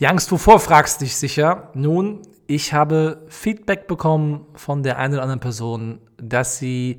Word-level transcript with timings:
Die 0.00 0.08
Angst 0.08 0.32
wovor, 0.32 0.58
fragst 0.58 1.00
dich 1.00 1.16
sicher. 1.16 1.70
Nun, 1.74 2.22
ich 2.46 2.72
habe 2.72 3.22
Feedback 3.28 3.86
bekommen 3.86 4.46
von 4.54 4.82
der 4.82 4.98
einen 4.98 5.14
oder 5.14 5.22
anderen 5.22 5.40
Person, 5.40 6.00
dass 6.16 6.58
sie 6.58 6.98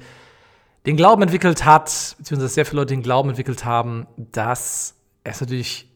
den 0.86 0.96
Glauben 0.96 1.24
entwickelt 1.24 1.66
hat, 1.66 2.16
beziehungsweise 2.18 2.54
sehr 2.54 2.66
viele 2.66 2.82
Leute 2.82 2.94
den 2.94 3.04
Glauben 3.04 3.30
entwickelt 3.30 3.66
haben, 3.66 4.08
dass 4.16 4.96
es 5.24 5.42
natürlich 5.42 5.90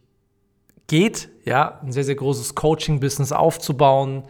geht, 0.87 1.29
ja, 1.45 1.79
ein 1.81 1.91
sehr, 1.91 2.03
sehr 2.03 2.15
großes 2.15 2.55
Coaching-Business 2.55 3.31
aufzubauen, 3.31 4.23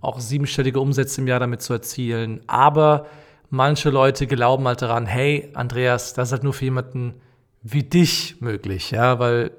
auch 0.00 0.18
siebenstellige 0.18 0.80
Umsätze 0.80 1.20
im 1.20 1.28
Jahr 1.28 1.40
damit 1.40 1.62
zu 1.62 1.72
erzielen. 1.72 2.40
Aber 2.46 3.06
manche 3.50 3.90
Leute 3.90 4.26
glauben 4.26 4.66
halt 4.66 4.82
daran, 4.82 5.06
hey, 5.06 5.50
Andreas, 5.54 6.14
das 6.14 6.28
ist 6.28 6.32
halt 6.32 6.44
nur 6.44 6.54
für 6.54 6.64
jemanden 6.64 7.20
wie 7.62 7.82
dich 7.84 8.40
möglich, 8.40 8.90
ja, 8.90 9.18
weil 9.18 9.52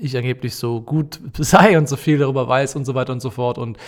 ich 0.00 0.16
angeblich 0.16 0.54
so 0.54 0.80
gut 0.80 1.20
sei 1.38 1.78
und 1.78 1.88
so 1.88 1.96
viel 1.96 2.18
darüber 2.18 2.48
weiß 2.48 2.76
und 2.76 2.84
so 2.84 2.94
weiter 2.94 3.12
und 3.12 3.20
so 3.20 3.30
fort. 3.30 3.58
Und 3.58 3.78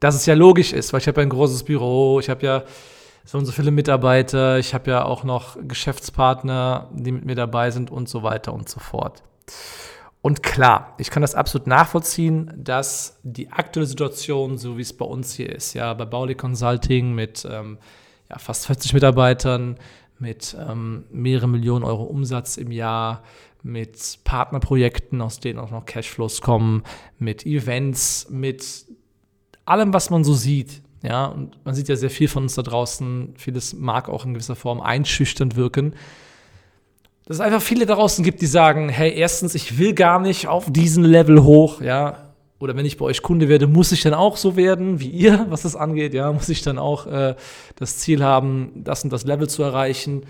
dass 0.00 0.14
es 0.14 0.26
ja 0.26 0.34
logisch 0.34 0.72
ist, 0.72 0.92
weil 0.92 1.00
ich 1.00 1.08
habe 1.08 1.20
ja 1.20 1.26
ein 1.26 1.30
großes 1.30 1.64
Büro, 1.64 2.20
ich 2.20 2.30
habe 2.30 2.44
ja 2.44 2.64
so 3.24 3.38
und 3.38 3.46
so 3.46 3.52
viele 3.52 3.70
Mitarbeiter, 3.70 4.58
ich 4.58 4.74
habe 4.74 4.90
ja 4.90 5.04
auch 5.04 5.24
noch 5.24 5.56
Geschäftspartner, 5.62 6.88
die 6.92 7.12
mit 7.12 7.24
mir 7.24 7.34
dabei 7.34 7.70
sind 7.70 7.90
und 7.90 8.08
so 8.08 8.22
weiter 8.22 8.52
und 8.52 8.68
so 8.68 8.80
fort. 8.80 9.22
Und 10.22 10.42
klar, 10.42 10.94
ich 10.98 11.10
kann 11.10 11.22
das 11.22 11.34
absolut 11.34 11.66
nachvollziehen, 11.66 12.52
dass 12.56 13.18
die 13.22 13.50
aktuelle 13.50 13.86
Situation, 13.86 14.58
so 14.58 14.76
wie 14.76 14.82
es 14.82 14.92
bei 14.92 15.04
uns 15.04 15.34
hier 15.34 15.50
ist, 15.54 15.74
ja, 15.74 15.94
bei 15.94 16.04
Bauli 16.04 16.34
Consulting 16.34 17.14
mit 17.14 17.46
ähm, 17.50 17.78
ja, 18.28 18.38
fast 18.38 18.66
40 18.66 18.92
Mitarbeitern, 18.92 19.78
mit 20.18 20.54
ähm, 20.58 21.04
mehreren 21.10 21.50
Millionen 21.50 21.84
Euro 21.84 22.04
Umsatz 22.04 22.58
im 22.58 22.70
Jahr, 22.70 23.22
mit 23.62 24.20
Partnerprojekten, 24.24 25.20
aus 25.20 25.40
denen 25.40 25.58
auch 25.58 25.70
noch 25.70 25.84
Cashflows 25.84 26.40
kommen, 26.40 26.82
mit 27.18 27.46
Events, 27.46 28.28
mit 28.30 28.86
allem, 29.64 29.92
was 29.92 30.10
man 30.10 30.24
so 30.24 30.34
sieht. 30.34 30.82
Ja, 31.02 31.26
und 31.26 31.64
man 31.64 31.74
sieht 31.74 31.88
ja 31.88 31.96
sehr 31.96 32.10
viel 32.10 32.28
von 32.28 32.42
uns 32.42 32.54
da 32.54 32.62
draußen. 32.62 33.34
Vieles 33.36 33.72
mag 33.72 34.08
auch 34.08 34.26
in 34.26 34.34
gewisser 34.34 34.56
Form 34.56 34.80
einschüchternd 34.80 35.56
wirken. 35.56 35.94
Dass 37.24 37.36
es 37.36 37.40
einfach 37.40 37.62
viele 37.62 37.86
da 37.86 37.94
draußen 37.94 38.24
gibt, 38.24 38.42
die 38.42 38.46
sagen, 38.46 38.88
hey, 38.88 39.12
erstens, 39.14 39.54
ich 39.54 39.78
will 39.78 39.94
gar 39.94 40.20
nicht 40.20 40.48
auf 40.48 40.70
diesen 40.70 41.04
Level 41.04 41.42
hoch, 41.42 41.80
ja. 41.80 42.26
Oder 42.58 42.76
wenn 42.76 42.84
ich 42.84 42.98
bei 42.98 43.06
euch 43.06 43.22
Kunde 43.22 43.48
werde, 43.48 43.66
muss 43.66 43.92
ich 43.92 44.02
dann 44.02 44.12
auch 44.12 44.36
so 44.36 44.56
werden 44.56 45.00
wie 45.00 45.08
ihr, 45.08 45.46
was 45.48 45.62
das 45.62 45.76
angeht, 45.76 46.12
ja. 46.12 46.32
Muss 46.32 46.50
ich 46.50 46.60
dann 46.60 46.78
auch 46.78 47.06
äh, 47.06 47.34
das 47.76 47.98
Ziel 47.98 48.22
haben, 48.22 48.72
das 48.74 49.04
und 49.04 49.10
das 49.10 49.24
Level 49.24 49.48
zu 49.48 49.62
erreichen. 49.62 50.24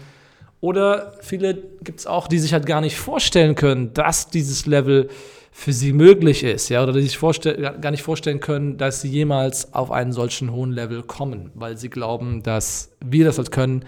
Oder 0.60 1.14
viele 1.20 1.54
gibt 1.82 2.00
es 2.00 2.06
auch, 2.06 2.28
die 2.28 2.38
sich 2.38 2.52
halt 2.52 2.66
gar 2.66 2.80
nicht 2.80 2.96
vorstellen 2.96 3.54
können, 3.54 3.94
dass 3.94 4.28
dieses 4.28 4.66
Level 4.66 5.08
für 5.52 5.72
sie 5.72 5.92
möglich 5.92 6.44
ist, 6.44 6.68
ja, 6.68 6.82
oder 6.82 6.92
die 6.92 7.02
sich 7.02 7.18
gar 7.20 7.90
nicht 7.90 8.02
vorstellen 8.02 8.40
können, 8.40 8.78
dass 8.78 9.00
sie 9.00 9.08
jemals 9.08 9.74
auf 9.74 9.90
einen 9.90 10.12
solchen 10.12 10.52
hohen 10.52 10.70
Level 10.70 11.02
kommen, 11.02 11.50
weil 11.54 11.76
sie 11.76 11.90
glauben, 11.90 12.42
dass 12.42 12.92
wir 13.04 13.24
das 13.24 13.38
halt 13.38 13.50
können, 13.50 13.84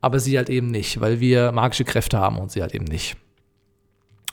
aber 0.00 0.20
sie 0.20 0.36
halt 0.36 0.48
eben 0.50 0.68
nicht, 0.68 1.00
weil 1.00 1.20
wir 1.20 1.52
magische 1.52 1.84
Kräfte 1.84 2.18
haben 2.18 2.38
und 2.38 2.52
sie 2.52 2.62
halt 2.62 2.74
eben 2.74 2.84
nicht. 2.84 3.16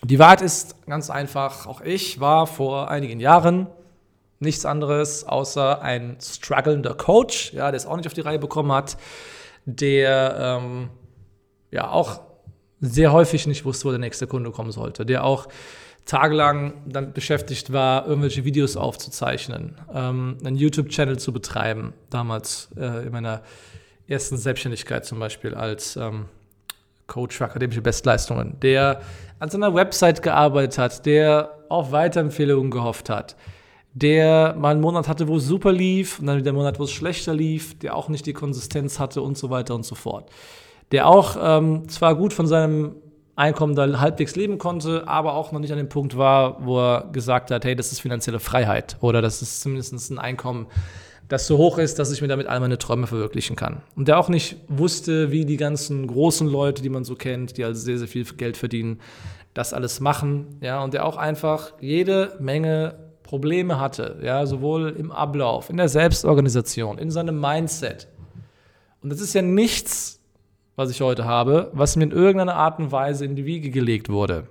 Die 0.04 0.20
Wahrheit 0.20 0.42
ist 0.42 0.86
ganz 0.86 1.10
einfach, 1.10 1.66
auch 1.66 1.82
ich 1.82 2.20
war 2.20 2.48
vor 2.48 2.92
einigen 2.92 3.20
Jahren 3.20 3.68
nichts 4.40 4.66
anderes 4.66 5.24
außer 5.24 5.82
ein 5.82 6.18
strugglender 6.22 6.94
Coach, 6.94 7.54
ja, 7.54 7.72
der 7.72 7.78
es 7.78 7.88
auch 7.88 7.98
nicht 7.98 8.06
auf 8.06 8.14
die 8.14 8.22
Reihe 8.22 8.40
bekommen 8.40 8.72
hat, 8.72 8.98
der 9.66 10.60
ähm, 10.62 10.90
ja 11.72 11.90
auch 11.90 12.22
sehr 12.80 13.12
häufig 13.12 13.48
nicht 13.48 13.66
wusste, 13.66 13.86
wo 13.86 13.90
der 13.90 14.00
nächste 14.00 14.28
Kunde 14.28 14.52
kommen 14.52 14.72
sollte, 14.72 15.06
der 15.06 15.24
auch 15.24 15.48
tagelang 16.06 16.74
damit 16.86 17.14
beschäftigt 17.14 17.74
war, 17.74 18.08
irgendwelche 18.08 18.46
Videos 18.46 18.78
aufzuzeichnen, 18.78 19.76
ähm, 19.94 20.38
einen 20.44 20.56
YouTube-Channel 20.56 21.20
zu 21.20 21.34
betreiben, 21.34 21.94
damals 22.10 22.70
äh, 22.78 23.06
in 23.06 23.12
meiner 23.12 23.42
ersten 24.08 24.38
Selbstständigkeit 24.38 25.06
zum 25.06 25.20
Beispiel 25.20 25.54
als 25.54 25.98
ähm, 25.98 26.26
Coach 27.08 27.38
für 27.38 27.46
akademische 27.46 27.82
Bestleistungen, 27.82 28.58
der 28.62 29.02
an 29.40 29.50
seiner 29.50 29.74
Website 29.74 30.22
gearbeitet 30.22 30.78
hat, 30.78 31.06
der 31.06 31.58
auf 31.68 31.92
Weiterempfehlungen 31.92 32.72
gehofft 32.72 33.10
hat, 33.10 33.36
der 33.94 34.56
mal 34.58 34.72
einen 34.72 34.82
Monat 34.82 35.10
hatte, 35.10 35.28
wo 35.28 35.38
es 35.38 35.46
super 35.46 35.74
lief 35.74 36.20
und 36.20 36.28
dann 36.28 36.38
wieder 36.38 36.52
einen 36.52 36.58
Monat, 36.58 36.80
wo 36.80 36.84
es 36.84 36.92
schlechter 36.92 37.34
lief, 37.34 37.78
der 37.80 37.96
auch 37.96 38.08
nicht 38.08 38.26
die 38.26 38.34
Konsistenz 38.34 38.98
hatte 38.98 39.22
und 39.22 39.38
so 39.38 39.50
weiter 39.50 39.76
und 39.76 39.84
so 39.84 39.96
fort 39.96 40.32
der 40.92 41.08
auch 41.08 41.38
ähm, 41.40 41.88
zwar 41.90 42.16
gut 42.16 42.34
von 42.34 42.48
seinem 42.48 42.96
Einkommen 43.36 43.76
da 43.76 44.00
halbwegs 44.00 44.36
leben 44.36 44.58
konnte, 44.58 45.08
aber 45.08 45.36
auch 45.36 45.52
noch 45.52 45.60
nicht 45.60 45.72
an 45.72 45.78
dem 45.78 45.90
Punkt 45.90 46.18
war, 46.18 46.66
wo 46.66 46.80
er 46.80 47.10
gesagt 47.12 47.52
hat, 47.52 47.66
hey, 47.66 47.76
das 47.76 47.92
ist 47.92 48.00
finanzielle 48.00 48.40
Freiheit 48.40 48.98
oder 49.02 49.22
das 49.22 49.42
ist 49.42 49.62
zumindest 49.62 50.10
ein 50.10 50.18
Einkommen, 50.18 50.66
das 51.28 51.46
so 51.46 51.58
hoch 51.58 51.78
ist, 51.78 52.00
dass 52.00 52.12
ich 52.12 52.22
mir 52.22 52.30
damit 52.30 52.48
all 52.48 52.60
meine 52.60 52.78
Träume 52.78 53.06
verwirklichen 53.06 53.56
kann. 53.56 53.82
Und 53.96 54.08
der 54.08 54.18
auch 54.18 54.30
nicht 54.30 54.58
wusste, 54.70 55.32
wie 55.32 55.46
die 55.46 55.58
ganzen 55.58 56.08
großen 56.08 56.48
Leute, 56.48 56.82
die 56.82 56.90
man 56.90 57.04
so 57.04 57.16
kennt, 57.16 57.58
die 57.58 57.64
also 57.64 57.80
sehr, 57.80 57.98
sehr 58.00 58.08
viel 58.08 58.24
Geld 58.24 58.58
verdienen, 58.58 59.02
das 59.54 59.74
alles 59.74 60.00
machen. 60.00 60.58
Ja, 60.62 60.84
und 60.84 60.94
der 60.94 61.06
auch 61.06 61.18
einfach 61.18 61.74
jede 61.80 62.38
Menge 62.40 62.96
Probleme 63.24 63.80
hatte, 63.80 64.20
ja, 64.24 64.46
sowohl 64.46 64.96
im 64.98 65.12
Ablauf, 65.12 65.70
in 65.70 65.78
der 65.78 65.90
Selbstorganisation, 65.90 66.98
in 66.98 67.12
seinem 67.12 67.40
Mindset. 67.40 68.08
Und 69.02 69.12
das 69.12 69.20
ist 69.20 69.34
ja 69.34 69.42
nichts, 69.42 70.22
was 70.78 70.92
ich 70.92 71.02
heute 71.02 71.26
habe, 71.26 71.72
was 71.74 71.96
mir 71.96 72.04
in 72.04 72.12
irgendeiner 72.12 72.56
Art 72.56 72.80
und 72.80 72.92
Weise 72.92 73.26
in 73.26 73.36
die 73.36 73.46
Wiege 73.46 73.72
gelegt 73.72 74.10
wurde. 74.10 74.48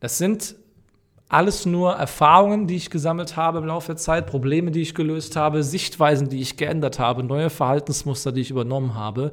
Das 0.00 0.18
sind 0.18 0.56
alles 1.28 1.66
nur 1.66 1.92
Erfahrungen, 1.92 2.66
die 2.66 2.76
ich 2.76 2.88
gesammelt 2.88 3.36
habe 3.36 3.58
im 3.58 3.66
Laufe 3.66 3.88
der 3.88 3.96
Zeit, 3.96 4.26
Probleme, 4.26 4.70
die 4.70 4.80
ich 4.80 4.94
gelöst 4.94 5.36
habe, 5.36 5.62
Sichtweisen, 5.62 6.30
die 6.30 6.40
ich 6.40 6.56
geändert 6.56 6.98
habe, 6.98 7.22
neue 7.22 7.50
Verhaltensmuster, 7.50 8.32
die 8.32 8.40
ich 8.40 8.50
übernommen 8.50 8.94
habe, 8.94 9.32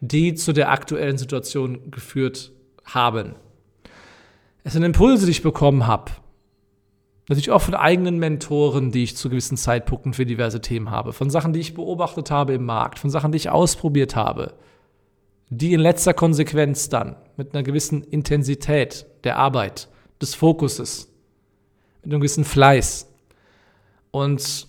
die 0.00 0.34
zu 0.34 0.54
der 0.54 0.70
aktuellen 0.70 1.18
Situation 1.18 1.90
geführt 1.90 2.50
haben. 2.84 3.34
Es 4.64 4.72
sind 4.72 4.82
Impulse, 4.82 5.26
die 5.26 5.32
ich 5.32 5.42
bekommen 5.42 5.86
habe. 5.86 6.12
Natürlich 7.28 7.50
auch 7.50 7.62
von 7.62 7.74
eigenen 7.74 8.18
Mentoren, 8.18 8.92
die 8.92 9.02
ich 9.02 9.16
zu 9.16 9.28
gewissen 9.28 9.58
Zeitpunkten 9.58 10.14
für 10.14 10.24
diverse 10.24 10.62
Themen 10.62 10.90
habe, 10.90 11.12
von 11.12 11.28
Sachen, 11.28 11.52
die 11.52 11.60
ich 11.60 11.74
beobachtet 11.74 12.30
habe 12.30 12.54
im 12.54 12.64
Markt, 12.64 12.98
von 12.98 13.10
Sachen, 13.10 13.32
die 13.32 13.36
ich 13.36 13.50
ausprobiert 13.50 14.16
habe 14.16 14.54
die 15.58 15.74
in 15.74 15.80
letzter 15.80 16.14
Konsequenz 16.14 16.88
dann 16.88 17.14
mit 17.36 17.52
einer 17.52 17.62
gewissen 17.62 18.02
Intensität 18.04 19.04
der 19.24 19.36
Arbeit, 19.36 19.88
des 20.20 20.34
Fokuses, 20.34 21.08
mit 22.02 22.12
einem 22.12 22.20
gewissen 22.20 22.44
Fleiß 22.44 23.06
und 24.10 24.66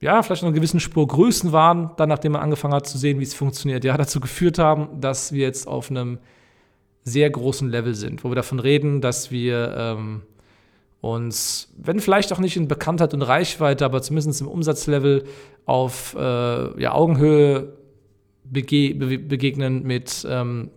ja, 0.00 0.22
vielleicht 0.22 0.42
noch 0.42 0.48
eine 0.48 0.56
gewissen 0.56 0.80
Spur 0.80 1.06
Größen 1.06 1.52
waren, 1.52 1.90
dann 1.96 2.08
nachdem 2.08 2.32
man 2.32 2.40
angefangen 2.40 2.74
hat 2.74 2.86
zu 2.86 2.96
sehen, 2.96 3.20
wie 3.20 3.24
es 3.24 3.34
funktioniert, 3.34 3.84
ja, 3.84 3.96
dazu 3.98 4.20
geführt 4.20 4.58
haben, 4.58 5.00
dass 5.00 5.32
wir 5.32 5.42
jetzt 5.42 5.68
auf 5.68 5.90
einem 5.90 6.18
sehr 7.04 7.28
großen 7.28 7.68
Level 7.68 7.94
sind, 7.94 8.24
wo 8.24 8.30
wir 8.30 8.34
davon 8.34 8.58
reden, 8.58 9.02
dass 9.02 9.30
wir 9.30 9.74
ähm, 9.76 10.22
uns, 11.02 11.74
wenn 11.76 12.00
vielleicht 12.00 12.32
auch 12.32 12.38
nicht 12.38 12.56
in 12.56 12.68
Bekanntheit 12.68 13.12
und 13.12 13.22
Reichweite, 13.22 13.84
aber 13.84 14.00
zumindest 14.00 14.40
im 14.40 14.48
Umsatzlevel 14.48 15.24
auf 15.66 16.16
äh, 16.18 16.80
ja, 16.80 16.92
Augenhöhe 16.92 17.81
bege 18.44 18.94
begegnen 18.94 19.82
mit 19.82 20.26
ähm, 20.28 20.70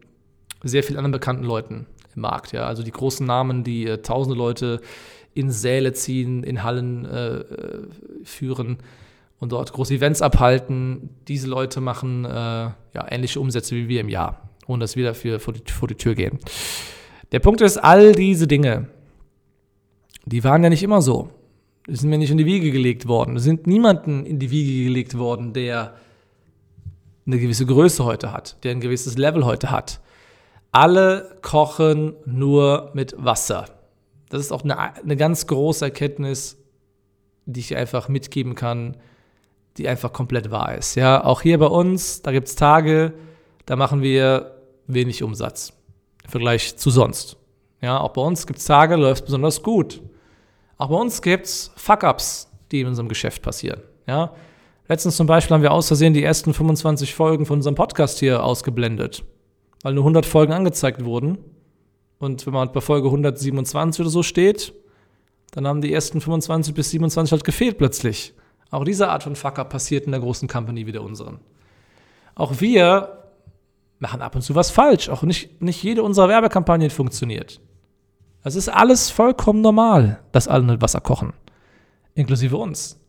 sehr 0.64 0.84
vielen 0.84 0.98
anderen 0.98 1.12
bekannten 1.12 1.44
Leuten 1.44 1.86
im 2.16 2.22
Markt. 2.22 2.52
Ja? 2.52 2.66
Also 2.66 2.84
die 2.84 2.92
großen 2.92 3.26
Namen, 3.26 3.64
die 3.64 3.88
äh, 3.88 4.02
tausende 4.02 4.38
Leute 4.38 4.82
in 5.34 5.52
Säle 5.52 5.94
ziehen, 5.94 6.44
in 6.44 6.64
Hallen 6.64 7.06
äh, 7.06 7.36
äh 7.38 7.88
führen 8.24 8.78
und 9.40 9.52
dort 9.52 9.74
große 9.74 9.94
Events 9.94 10.22
abhalten. 10.22 11.10
Diese 11.28 11.48
Leute 11.48 11.82
machen 11.82 12.26
äh, 12.26 12.30
ja, 12.30 12.76
ähnliche 13.10 13.40
Umsätze 13.40 13.76
wie 13.76 13.88
wir 13.88 14.02
im 14.02 14.10
Jahr. 14.10 14.50
ohne 14.68 14.84
dass 14.84 14.96
wir 14.96 15.06
dafür 15.06 15.40
vor 15.40 15.54
die, 15.54 15.72
vor 15.72 15.88
die 15.88 15.96
Tür 15.96 16.16
gehen. 16.16 16.40
Der 17.32 17.40
Punkt 17.40 17.62
ist, 17.62 17.78
all 17.78 18.14
diese 18.14 18.48
Dinge, 18.48 18.88
die 20.26 20.44
waren 20.44 20.64
ja 20.64 20.70
nicht 20.70 20.84
immer 20.84 21.02
so. 21.02 21.30
Die 21.88 21.96
sind 21.96 22.10
mir 22.10 22.18
nicht 22.18 22.32
in 22.32 22.38
die 22.38 22.46
Wiege 22.46 22.72
gelegt 22.72 23.08
worden. 23.08 23.36
Es 23.36 23.44
sind 23.44 23.68
niemanden 23.68 24.26
in 24.26 24.40
die 24.40 24.50
Wiege 24.50 24.86
gelegt 24.86 25.18
worden, 25.18 25.54
der 25.54 25.94
eine 27.26 27.40
gewisse 27.40 27.66
Größe 27.66 28.06
heute 28.06 28.32
hat, 28.32 28.64
der 28.64 28.72
ein 28.72 28.82
gewisses 28.82 29.18
Level 29.18 29.46
heute 29.46 29.72
hat. 29.72 30.00
Alle 30.72 31.38
kochen 31.42 32.16
nur 32.26 32.92
mit 32.94 33.16
Wasser. 33.18 33.66
Das 34.30 34.42
ist 34.42 34.52
auch 34.52 34.64
eine, 34.64 34.78
eine 34.78 35.16
ganz 35.16 35.48
große 35.48 35.86
Erkenntnis, 35.86 36.58
die 37.46 37.62
ich 37.62 37.76
einfach 37.76 38.10
mitgeben 38.10 38.56
kann, 38.56 38.98
die 39.78 39.88
einfach 39.88 40.14
komplett 40.14 40.52
wahr 40.52 40.76
ist. 40.76 40.96
Ja, 40.96 41.24
auch 41.24 41.42
hier 41.42 41.58
bei 41.60 41.68
uns, 41.68 42.22
da 42.22 42.32
gibt 42.32 42.48
es 42.48 42.56
Tage, 42.56 43.14
da 43.66 43.76
machen 43.76 44.02
wir 44.02 44.56
wenig 44.88 45.24
Umsatz 45.24 45.74
im 46.24 46.30
Vergleich 46.30 46.78
zu 46.78 46.90
sonst. 46.90 47.38
Ja, 47.82 48.00
auch 48.00 48.14
bei 48.14 48.22
uns 48.22 48.48
gibt 48.48 48.60
es 48.60 48.66
Tage, 48.66 48.96
läuft 48.96 49.22
es 49.22 49.26
besonders 49.26 49.62
gut. 49.64 50.02
Auch 50.78 50.90
bei 50.90 50.96
uns 50.96 51.22
gibt 51.22 51.46
es 51.46 51.72
Fuck-Ups, 51.76 52.50
die 52.72 52.82
in 52.82 52.88
unserem 52.88 53.08
Geschäft 53.08 53.42
passieren. 53.42 53.82
Ja, 54.08 54.34
letztens 54.88 55.18
zum 55.18 55.28
Beispiel 55.28 55.54
haben 55.56 55.64
wir 55.64 55.72
aus 55.72 55.88
Versehen 55.88 56.14
die 56.14 56.24
ersten 56.24 56.54
25 56.54 57.14
Folgen 57.14 57.46
von 57.46 57.58
unserem 57.58 57.76
Podcast 57.76 58.20
hier 58.20 58.44
ausgeblendet, 58.44 59.24
weil 59.84 59.94
nur 59.94 60.04
100 60.04 60.26
Folgen 60.26 60.54
angezeigt 60.54 61.04
wurden. 61.04 61.38
Und 62.18 62.46
wenn 62.46 62.54
man 62.54 62.72
bei 62.72 62.82
Folge 62.82 63.08
127 63.08 64.02
oder 64.02 64.10
so 64.10 64.24
steht, 64.24 64.74
dann 65.52 65.68
haben 65.68 65.82
die 65.82 65.94
ersten 65.94 66.22
25 66.22 66.74
bis 66.74 66.92
27 66.92 67.32
halt 67.32 67.44
gefehlt 67.44 67.78
plötzlich. 67.78 68.34
Auch 68.72 68.84
diese 68.84 69.10
Art 69.10 69.24
von 69.24 69.36
Fucker 69.36 69.66
passiert 69.66 70.06
in 70.06 70.12
der 70.12 70.22
großen 70.22 70.48
Company 70.48 70.86
wie 70.86 70.92
der 70.92 71.04
unseren. 71.04 71.40
Auch 72.36 72.60
wir 72.60 73.24
machen 74.00 74.22
ab 74.22 74.36
und 74.36 74.42
zu 74.42 74.56
was 74.56 74.72
falsch. 74.72 75.10
Auch 75.10 75.24
nicht, 75.24 75.62
nicht 75.62 75.82
jede 75.82 76.04
unserer 76.04 76.28
Werbekampagnen 76.28 76.90
funktioniert. 76.90 77.62
Es 78.44 78.56
ist 78.56 78.70
alles 78.70 79.10
vollkommen 79.10 79.62
normal, 79.62 80.20
dass 80.32 80.48
alle 80.48 80.64
mit 80.64 80.82
Wasser 80.82 81.02
kochen. 81.02 81.34
Inklusive 82.14 82.58
uns. 82.58 83.00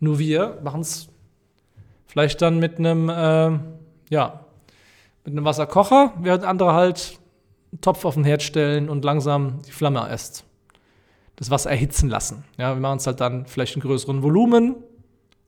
Nur 0.00 0.18
wir 0.18 0.58
machen 0.62 0.80
es 0.80 1.08
vielleicht 2.06 2.42
dann 2.42 2.58
mit 2.58 2.78
einem, 2.78 3.08
äh, 3.08 3.58
ja, 4.10 4.40
mit 5.24 5.32
einem 5.32 5.44
Wasserkocher, 5.44 6.12
während 6.20 6.44
andere 6.44 6.72
halt 6.72 7.18
einen 7.72 7.80
Topf 7.80 8.04
auf 8.04 8.14
den 8.14 8.24
Herd 8.24 8.42
stellen 8.42 8.88
und 8.88 9.04
langsam 9.04 9.60
die 9.66 9.72
Flamme 9.72 10.06
erst 10.08 10.44
das 11.36 11.50
Wasser 11.50 11.70
erhitzen 11.70 12.08
lassen. 12.08 12.44
Ja, 12.56 12.74
wir 12.74 12.80
machen 12.80 12.96
es 12.96 13.06
halt 13.06 13.20
dann 13.20 13.46
vielleicht 13.46 13.76
in 13.76 13.82
größeren 13.82 14.22
Volumen, 14.22 14.76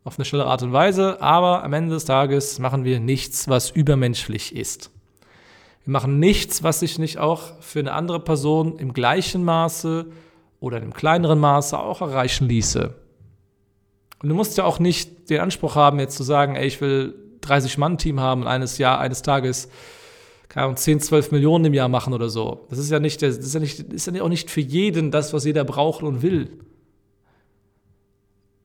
auf 0.04 0.18
eine 0.18 0.24
schnelle 0.24 0.46
Art 0.46 0.62
und 0.62 0.72
Weise, 0.72 1.20
aber 1.20 1.64
am 1.64 1.72
Ende 1.72 1.94
des 1.94 2.04
Tages 2.04 2.58
machen 2.58 2.84
wir 2.84 3.00
nichts, 3.00 3.48
was 3.48 3.70
übermenschlich 3.70 4.54
ist. 4.54 4.90
Wir 5.84 5.92
machen 5.92 6.18
nichts, 6.18 6.62
was 6.62 6.80
sich 6.80 6.98
nicht 6.98 7.18
auch 7.18 7.60
für 7.60 7.80
eine 7.80 7.92
andere 7.92 8.20
Person 8.20 8.78
im 8.78 8.92
gleichen 8.92 9.44
Maße 9.44 10.06
oder 10.60 10.76
in 10.78 10.84
einem 10.84 10.94
kleineren 10.94 11.38
Maße 11.38 11.78
auch 11.78 12.00
erreichen 12.00 12.48
ließe. 12.48 12.94
Und 14.22 14.28
du 14.28 14.34
musst 14.34 14.58
ja 14.58 14.64
auch 14.64 14.78
nicht 14.78 15.30
den 15.30 15.40
Anspruch 15.40 15.74
haben, 15.74 16.00
jetzt 16.00 16.16
zu 16.16 16.22
sagen, 16.22 16.56
ey, 16.56 16.66
ich 16.66 16.80
will 16.80 17.14
30 17.42 17.78
Mann 17.78 17.98
Team 17.98 18.20
haben 18.20 18.42
und 18.42 18.48
eines 18.48 18.78
Jahr, 18.78 18.98
eines 18.98 19.22
Tages 19.22 19.68
keine 20.48 20.64
Ahnung, 20.64 20.76
10, 20.76 21.00
12 21.00 21.32
Millionen 21.32 21.66
im 21.66 21.74
Jahr 21.74 21.88
machen 21.88 22.14
oder 22.14 22.28
so. 22.28 22.66
Das 22.70 22.78
ist 22.78 22.90
ja 22.90 23.00
nicht, 23.00 23.20
das 23.22 23.36
ist 23.36 23.54
ja 23.54 23.60
nicht, 23.60 23.80
ist 23.80 24.06
ja 24.06 24.22
auch 24.22 24.28
nicht 24.28 24.50
für 24.50 24.60
jeden 24.60 25.10
das, 25.10 25.32
was 25.32 25.44
jeder 25.44 25.64
braucht 25.64 26.02
und 26.02 26.22
will. 26.22 26.50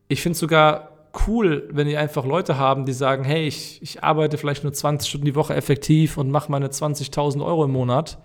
Ich 0.07 0.21
finde 0.21 0.33
es 0.33 0.39
sogar 0.39 0.89
cool, 1.27 1.67
wenn 1.71 1.87
ihr 1.87 1.99
einfach 1.99 2.25
Leute 2.25 2.57
haben, 2.57 2.85
die 2.85 2.93
sagen, 2.93 3.23
hey, 3.23 3.45
ich, 3.47 3.81
ich 3.81 4.03
arbeite 4.03 4.37
vielleicht 4.37 4.63
nur 4.63 4.73
20 4.73 5.09
Stunden 5.09 5.25
die 5.25 5.35
Woche 5.35 5.55
effektiv 5.55 6.17
und 6.17 6.31
mache 6.31 6.51
meine 6.51 6.69
20.000 6.69 7.45
Euro 7.45 7.65
im 7.65 7.71
Monat 7.71 8.17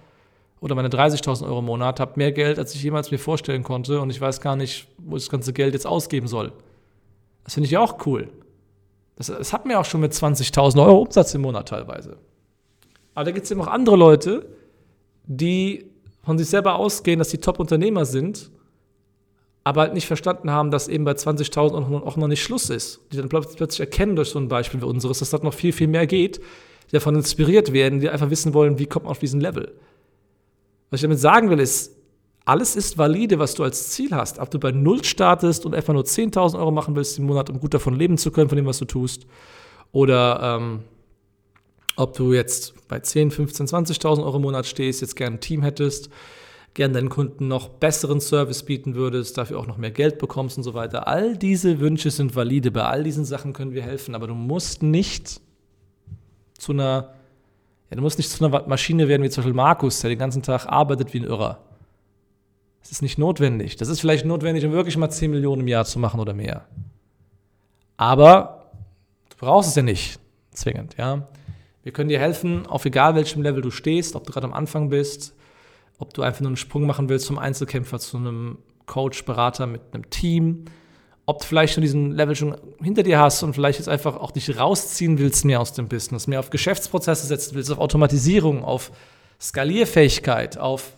oder 0.60 0.74
meine 0.74 0.88
30.000 0.88 1.44
Euro 1.44 1.58
im 1.58 1.66
Monat, 1.66 2.00
habe 2.00 2.12
mehr 2.16 2.32
Geld, 2.32 2.58
als 2.58 2.74
ich 2.74 2.82
jemals 2.82 3.10
mir 3.10 3.18
vorstellen 3.18 3.64
konnte 3.64 4.00
und 4.00 4.10
ich 4.10 4.20
weiß 4.20 4.40
gar 4.40 4.56
nicht, 4.56 4.88
wo 4.98 5.16
ich 5.16 5.24
das 5.24 5.30
ganze 5.30 5.52
Geld 5.52 5.74
jetzt 5.74 5.86
ausgeben 5.86 6.28
soll. 6.28 6.52
Das 7.48 7.54
finde 7.54 7.66
ich 7.66 7.78
auch 7.78 8.04
cool. 8.04 8.28
Das, 9.16 9.28
das 9.28 9.54
hat 9.54 9.64
mir 9.64 9.80
auch 9.80 9.86
schon 9.86 10.02
mit 10.02 10.12
20.000 10.12 10.84
Euro 10.84 11.00
Umsatz 11.00 11.32
im 11.32 11.40
Monat 11.40 11.70
teilweise. 11.70 12.18
Aber 13.14 13.24
da 13.24 13.30
gibt 13.30 13.46
es 13.46 13.50
eben 13.50 13.62
auch 13.62 13.68
andere 13.68 13.96
Leute, 13.96 14.44
die 15.24 15.86
von 16.22 16.36
sich 16.36 16.46
selber 16.46 16.74
ausgehen, 16.74 17.18
dass 17.18 17.30
sie 17.30 17.38
Top-Unternehmer 17.38 18.04
sind, 18.04 18.50
aber 19.64 19.80
halt 19.80 19.94
nicht 19.94 20.06
verstanden 20.06 20.50
haben, 20.50 20.70
dass 20.70 20.88
eben 20.88 21.06
bei 21.06 21.12
20.000 21.12 22.02
auch 22.02 22.16
noch 22.18 22.28
nicht 22.28 22.42
Schluss 22.42 22.68
ist. 22.68 23.00
Die 23.12 23.16
dann 23.16 23.30
plötzlich 23.30 23.80
erkennen 23.80 24.14
durch 24.14 24.28
so 24.28 24.38
ein 24.38 24.48
Beispiel 24.48 24.82
wie 24.82 24.84
unseres, 24.84 25.20
dass 25.20 25.30
das 25.30 25.42
noch 25.42 25.54
viel, 25.54 25.72
viel 25.72 25.88
mehr 25.88 26.06
geht, 26.06 26.42
die 26.88 26.92
davon 26.92 27.16
inspiriert 27.16 27.72
werden, 27.72 28.00
die 28.00 28.10
einfach 28.10 28.28
wissen 28.28 28.52
wollen, 28.52 28.78
wie 28.78 28.84
kommt 28.84 29.06
man 29.06 29.12
auf 29.12 29.20
diesen 29.20 29.40
Level. 29.40 29.72
Was 30.90 30.98
ich 30.98 31.02
damit 31.02 31.18
sagen 31.18 31.48
will, 31.48 31.60
ist, 31.60 31.97
alles 32.48 32.76
ist 32.76 32.96
valide, 32.96 33.38
was 33.38 33.54
du 33.54 33.62
als 33.62 33.90
Ziel 33.90 34.10
hast. 34.12 34.38
Ob 34.38 34.50
du 34.50 34.58
bei 34.58 34.72
Null 34.72 35.04
startest 35.04 35.66
und 35.66 35.74
einfach 35.74 35.92
nur 35.92 36.04
10.000 36.04 36.58
Euro 36.58 36.70
machen 36.70 36.96
willst 36.96 37.18
im 37.18 37.26
Monat, 37.26 37.50
um 37.50 37.60
gut 37.60 37.74
davon 37.74 37.94
leben 37.94 38.16
zu 38.16 38.30
können, 38.30 38.48
von 38.48 38.56
dem, 38.56 38.64
was 38.64 38.78
du 38.78 38.86
tust, 38.86 39.26
oder 39.92 40.56
ähm, 40.56 40.80
ob 41.96 42.16
du 42.16 42.32
jetzt 42.32 42.88
bei 42.88 43.00
10, 43.00 43.32
15, 43.32 43.66
20.000 43.66 44.24
Euro 44.24 44.36
im 44.36 44.42
Monat 44.42 44.64
stehst, 44.64 45.02
jetzt 45.02 45.14
gerne 45.14 45.36
ein 45.36 45.40
Team 45.40 45.62
hättest, 45.62 46.08
gerne 46.72 46.94
deinen 46.94 47.10
Kunden 47.10 47.48
noch 47.48 47.68
besseren 47.68 48.20
Service 48.20 48.62
bieten 48.62 48.94
würdest, 48.94 49.36
dafür 49.36 49.58
auch 49.58 49.66
noch 49.66 49.76
mehr 49.76 49.90
Geld 49.90 50.18
bekommst 50.18 50.56
und 50.56 50.62
so 50.62 50.72
weiter. 50.72 51.06
All 51.06 51.36
diese 51.36 51.80
Wünsche 51.80 52.10
sind 52.10 52.34
valide. 52.34 52.70
Bei 52.70 52.84
all 52.84 53.04
diesen 53.04 53.26
Sachen 53.26 53.52
können 53.52 53.72
wir 53.72 53.82
helfen, 53.82 54.14
aber 54.14 54.26
du 54.26 54.34
musst 54.34 54.82
nicht 54.82 55.42
zu 56.56 56.72
einer, 56.72 57.14
ja, 57.90 57.96
du 57.96 58.02
musst 58.02 58.16
nicht 58.16 58.30
zu 58.30 58.42
einer 58.42 58.66
Maschine 58.66 59.06
werden 59.06 59.22
wie 59.22 59.28
zum 59.28 59.42
Beispiel 59.42 59.54
Markus, 59.54 60.00
der 60.00 60.08
den 60.08 60.18
ganzen 60.18 60.42
Tag 60.42 60.66
arbeitet 60.66 61.12
wie 61.12 61.20
ein 61.20 61.24
Irrer. 61.24 61.67
Das 62.80 62.92
ist 62.92 63.02
nicht 63.02 63.18
notwendig. 63.18 63.76
Das 63.76 63.88
ist 63.88 64.00
vielleicht 64.00 64.24
notwendig, 64.24 64.64
um 64.64 64.72
wirklich 64.72 64.96
mal 64.96 65.10
10 65.10 65.30
Millionen 65.30 65.62
im 65.62 65.68
Jahr 65.68 65.84
zu 65.84 65.98
machen 65.98 66.20
oder 66.20 66.34
mehr. 66.34 66.66
Aber 67.96 68.70
du 69.30 69.36
brauchst 69.38 69.70
es 69.70 69.74
ja 69.74 69.82
nicht 69.82 70.18
zwingend, 70.52 70.96
ja. 70.96 71.28
Wir 71.82 71.92
können 71.92 72.08
dir 72.08 72.18
helfen, 72.18 72.66
auf 72.66 72.84
egal 72.84 73.14
welchem 73.14 73.42
Level 73.42 73.62
du 73.62 73.70
stehst, 73.70 74.14
ob 74.14 74.26
du 74.26 74.32
gerade 74.32 74.46
am 74.46 74.52
Anfang 74.52 74.88
bist, 74.90 75.34
ob 75.98 76.12
du 76.14 76.22
einfach 76.22 76.40
nur 76.40 76.48
einen 76.48 76.56
Sprung 76.56 76.86
machen 76.86 77.08
willst 77.08 77.26
zum 77.26 77.38
Einzelkämpfer, 77.38 77.98
zu 77.98 78.16
einem 78.16 78.58
Coach, 78.86 79.24
Berater 79.24 79.66
mit 79.66 79.82
einem 79.92 80.10
Team, 80.10 80.64
ob 81.26 81.40
du 81.40 81.46
vielleicht 81.46 81.74
schon 81.74 81.82
diesen 81.82 82.12
Level 82.12 82.34
schon 82.34 82.56
hinter 82.82 83.02
dir 83.02 83.18
hast 83.18 83.42
und 83.42 83.54
vielleicht 83.54 83.78
jetzt 83.78 83.88
einfach 83.88 84.16
auch 84.16 84.30
dich 84.30 84.58
rausziehen 84.58 85.18
willst 85.18 85.44
mehr 85.44 85.60
aus 85.60 85.72
dem 85.72 85.88
Business, 85.88 86.26
mehr 86.26 86.40
auf 86.40 86.50
Geschäftsprozesse 86.50 87.26
setzen 87.26 87.54
willst, 87.54 87.70
auf 87.70 87.78
Automatisierung, 87.78 88.64
auf 88.64 88.90
Skalierfähigkeit, 89.40 90.58
auf 90.58 90.94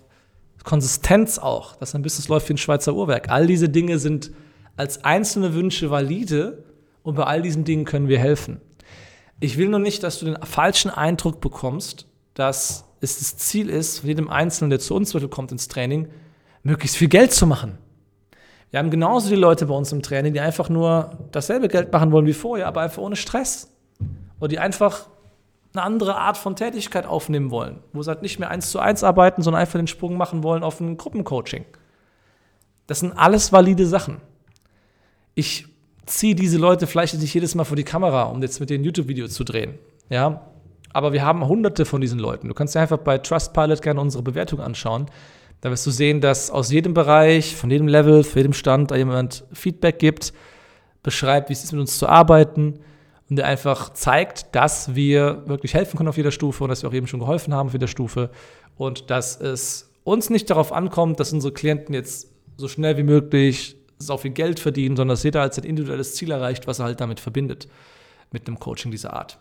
Konsistenz 0.65 1.39
auch, 1.39 1.77
dass 1.77 1.93
dein 1.93 2.03
Business 2.03 2.29
läuft 2.29 2.49
wie 2.49 2.55
ein 2.55 2.59
Schweizer 2.59 2.95
Uhrwerk. 2.95 3.31
All 3.31 3.47
diese 3.47 3.69
Dinge 3.69 3.99
sind 3.99 4.31
als 4.77 5.05
einzelne 5.05 5.55
Wünsche 5.55 5.91
valide 5.91 6.65
und 7.03 7.15
bei 7.15 7.25
all 7.25 7.43
diesen 7.43 7.65
Dingen 7.65 7.85
können 7.85 8.09
wir 8.09 8.19
helfen. 8.19 8.61
Ich 9.41 9.57
will 9.57 9.69
nur 9.69 9.79
nicht, 9.81 10.03
dass 10.03 10.19
du 10.19 10.27
den 10.27 10.37
falschen 10.43 10.91
Eindruck 10.91 11.41
bekommst, 11.41 12.07
dass 12.35 12.85
es 13.01 13.19
das 13.19 13.37
Ziel 13.39 13.71
ist, 13.71 14.01
von 14.01 14.09
jedem 14.09 14.29
Einzelnen, 14.29 14.71
der 14.71 14.81
zu 14.81 14.95
uns 14.95 15.17
kommt 15.31 15.53
ins 15.53 15.69
Training, 15.69 16.09
möglichst 16.63 16.97
viel 16.97 17.09
Geld 17.09 17.33
zu 17.33 17.47
machen. 17.47 17.79
Wir 18.71 18.79
haben 18.79 18.91
genauso 18.91 19.31
die 19.31 19.37
Leute 19.37 19.67
bei 19.67 19.75
uns 19.75 19.91
im 19.93 20.03
Training, 20.03 20.33
die 20.33 20.41
einfach 20.41 20.69
nur 20.69 21.19
dasselbe 21.33 21.69
Geld 21.69 21.93
machen 21.93 22.13
wollen 22.13 22.27
wie 22.27 22.35
vorher, 22.35 22.69
aber 22.69 22.83
einfach 22.83 23.03
ohne 23.03 23.17
Stress. 23.17 23.75
Oder 24.39 24.49
die 24.49 24.59
einfach 24.59 25.09
eine 25.73 25.83
andere 25.83 26.17
Art 26.17 26.37
von 26.37 26.57
Tätigkeit 26.57 27.07
aufnehmen 27.07 27.51
wollen, 27.51 27.79
wo 27.93 28.03
sie 28.03 28.11
halt 28.11 28.23
nicht 28.23 28.39
mehr 28.39 28.51
eins 28.51 28.71
zu 28.71 28.81
eins 28.81 29.05
arbeiten, 29.05 29.43
sondern 29.43 29.61
einfach 29.61 29.79
den 29.79 29.87
Sprung 29.87 30.17
machen 30.17 30.43
wollen 30.43 30.63
auf 30.63 30.81
ein 30.81 30.97
Gruppencoaching. 30.97 31.65
Das 32.87 33.01
sind 33.01 33.13
alles 33.13 33.53
valide 33.53 33.87
Sachen. 33.87 34.21
Ich 35.35 35.67
ziehe 36.07 36.35
diese 36.35 36.59
Leute 36.59 36.89
vielleicht 36.89 37.15
nicht 37.15 37.33
jedes 37.33 37.55
Mal 37.55 37.65
vor 37.65 37.77
die 37.77 37.85
Kamera, 37.85 38.25
um 38.25 38.43
jetzt 38.43 38.59
mit 38.59 38.69
den 38.69 38.83
YouTube-Video 38.83 39.29
zu 39.29 39.45
drehen. 39.45 39.79
Ja, 40.09 40.43
aber 40.93 41.13
wir 41.13 41.25
haben 41.25 41.47
hunderte 41.47 41.85
von 41.85 42.01
diesen 42.01 42.19
Leuten. 42.19 42.49
Du 42.49 42.55
kannst 42.55 42.75
dir 42.75 42.81
einfach 42.81 42.99
bei 42.99 43.19
Trustpilot 43.19 43.81
gerne 43.81 44.01
unsere 44.01 44.25
Bewertung 44.25 44.61
anschauen. 44.61 45.07
Da 45.61 45.71
wirst 45.71 45.87
du 45.87 45.93
sehen, 45.93 46.21
dass 46.21 46.51
aus 46.51 46.73
jedem 46.73 46.95
Bereich, 46.95 47.55
von 47.55 47.71
jedem 47.71 47.87
Level, 47.87 48.25
für 48.25 48.41
jedem 48.41 48.55
Stand 48.55 48.91
da 48.91 48.97
jemand 48.97 49.45
Feedback 49.53 50.01
gibt, 50.01 50.33
beschreibt, 51.05 51.49
wie 51.49 51.53
es 51.53 51.63
ist, 51.63 51.71
mit 51.71 51.81
uns 51.81 51.97
zu 51.97 52.09
arbeiten 52.09 52.81
und 53.31 53.37
der 53.37 53.47
einfach 53.47 53.93
zeigt, 53.93 54.55
dass 54.55 54.95
wir 54.95 55.45
wirklich 55.47 55.75
helfen 55.75 55.97
können 55.97 56.09
auf 56.09 56.17
jeder 56.17 56.33
Stufe 56.33 56.65
und 56.65 56.71
dass 56.71 56.83
wir 56.83 56.91
auch 56.91 56.95
eben 56.95 57.07
schon 57.07 57.21
geholfen 57.21 57.55
haben 57.55 57.69
auf 57.69 57.73
jeder 57.73 57.87
Stufe 57.87 58.31
und 58.77 59.09
dass 59.09 59.41
es 59.41 59.91
uns 60.03 60.31
nicht 60.31 60.51
darauf 60.51 60.73
ankommt, 60.73 61.21
dass 61.21 61.33
unsere 61.33 61.55
Klienten 61.55 61.95
jetzt 61.95 62.33
so 62.57 62.67
schnell 62.67 62.97
wie 62.97 63.05
möglich 63.05 63.77
so 63.99 64.17
viel 64.17 64.33
Geld 64.33 64.59
verdienen, 64.59 64.97
sondern 64.97 65.15
dass 65.15 65.23
jeder 65.23 65.43
als 65.43 65.59
ein 65.59 65.65
individuelles 65.65 66.15
Ziel 66.15 66.31
erreicht, 66.33 66.67
was 66.67 66.81
er 66.81 66.87
halt 66.87 67.01
damit 67.01 67.21
verbindet, 67.21 67.69
mit 68.33 68.49
einem 68.49 68.59
Coaching 68.59 68.91
dieser 68.91 69.13
Art. 69.13 69.39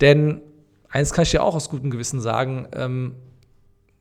Denn 0.00 0.40
eins 0.88 1.12
kann 1.12 1.24
ich 1.24 1.32
dir 1.32 1.42
auch 1.42 1.54
aus 1.54 1.68
gutem 1.68 1.90
Gewissen 1.90 2.20
sagen, 2.20 2.68
ähm, 2.72 3.16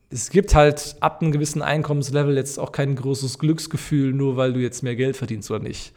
es 0.10 0.30
gibt 0.30 0.56
halt 0.56 0.96
ab 1.02 1.22
einem 1.22 1.34
gewissen 1.34 1.62
Einkommenslevel 1.62 2.38
jetzt 2.38 2.60
auch 2.60 2.72
kein 2.72 2.96
großes 2.96 3.40
Glücksgefühl, 3.40 4.14
nur 4.14 4.38
weil 4.38 4.54
du 4.54 4.62
jetzt 4.62 4.84
mehr 4.84 4.96
Geld 4.96 5.18
verdienst 5.18 5.52
oder 5.52 5.60
nicht. 5.60 5.94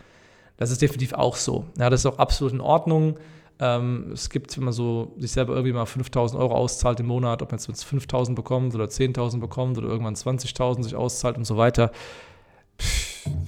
Das 0.60 0.70
ist 0.70 0.82
definitiv 0.82 1.14
auch 1.14 1.36
so. 1.36 1.64
Ja, 1.78 1.88
das 1.88 2.00
ist 2.00 2.06
auch 2.06 2.18
absolut 2.18 2.52
in 2.52 2.60
Ordnung. 2.60 3.16
Ähm, 3.60 4.10
es 4.12 4.28
gibt, 4.28 4.54
wenn 4.58 4.64
man 4.64 4.74
so 4.74 5.14
sich 5.16 5.32
selber 5.32 5.54
irgendwie 5.54 5.72
mal 5.72 5.86
5000 5.86 6.38
Euro 6.38 6.54
auszahlt 6.54 7.00
im 7.00 7.06
Monat, 7.06 7.40
ob 7.40 7.50
man 7.50 7.58
jetzt 7.58 7.82
5000 7.82 8.36
bekommt 8.36 8.74
oder 8.74 8.84
10.000 8.84 9.40
bekommt 9.40 9.78
oder 9.78 9.88
irgendwann 9.88 10.14
20.000 10.14 10.82
sich 10.82 10.94
auszahlt 10.94 11.38
und 11.38 11.46
so 11.46 11.56
weiter. 11.56 11.92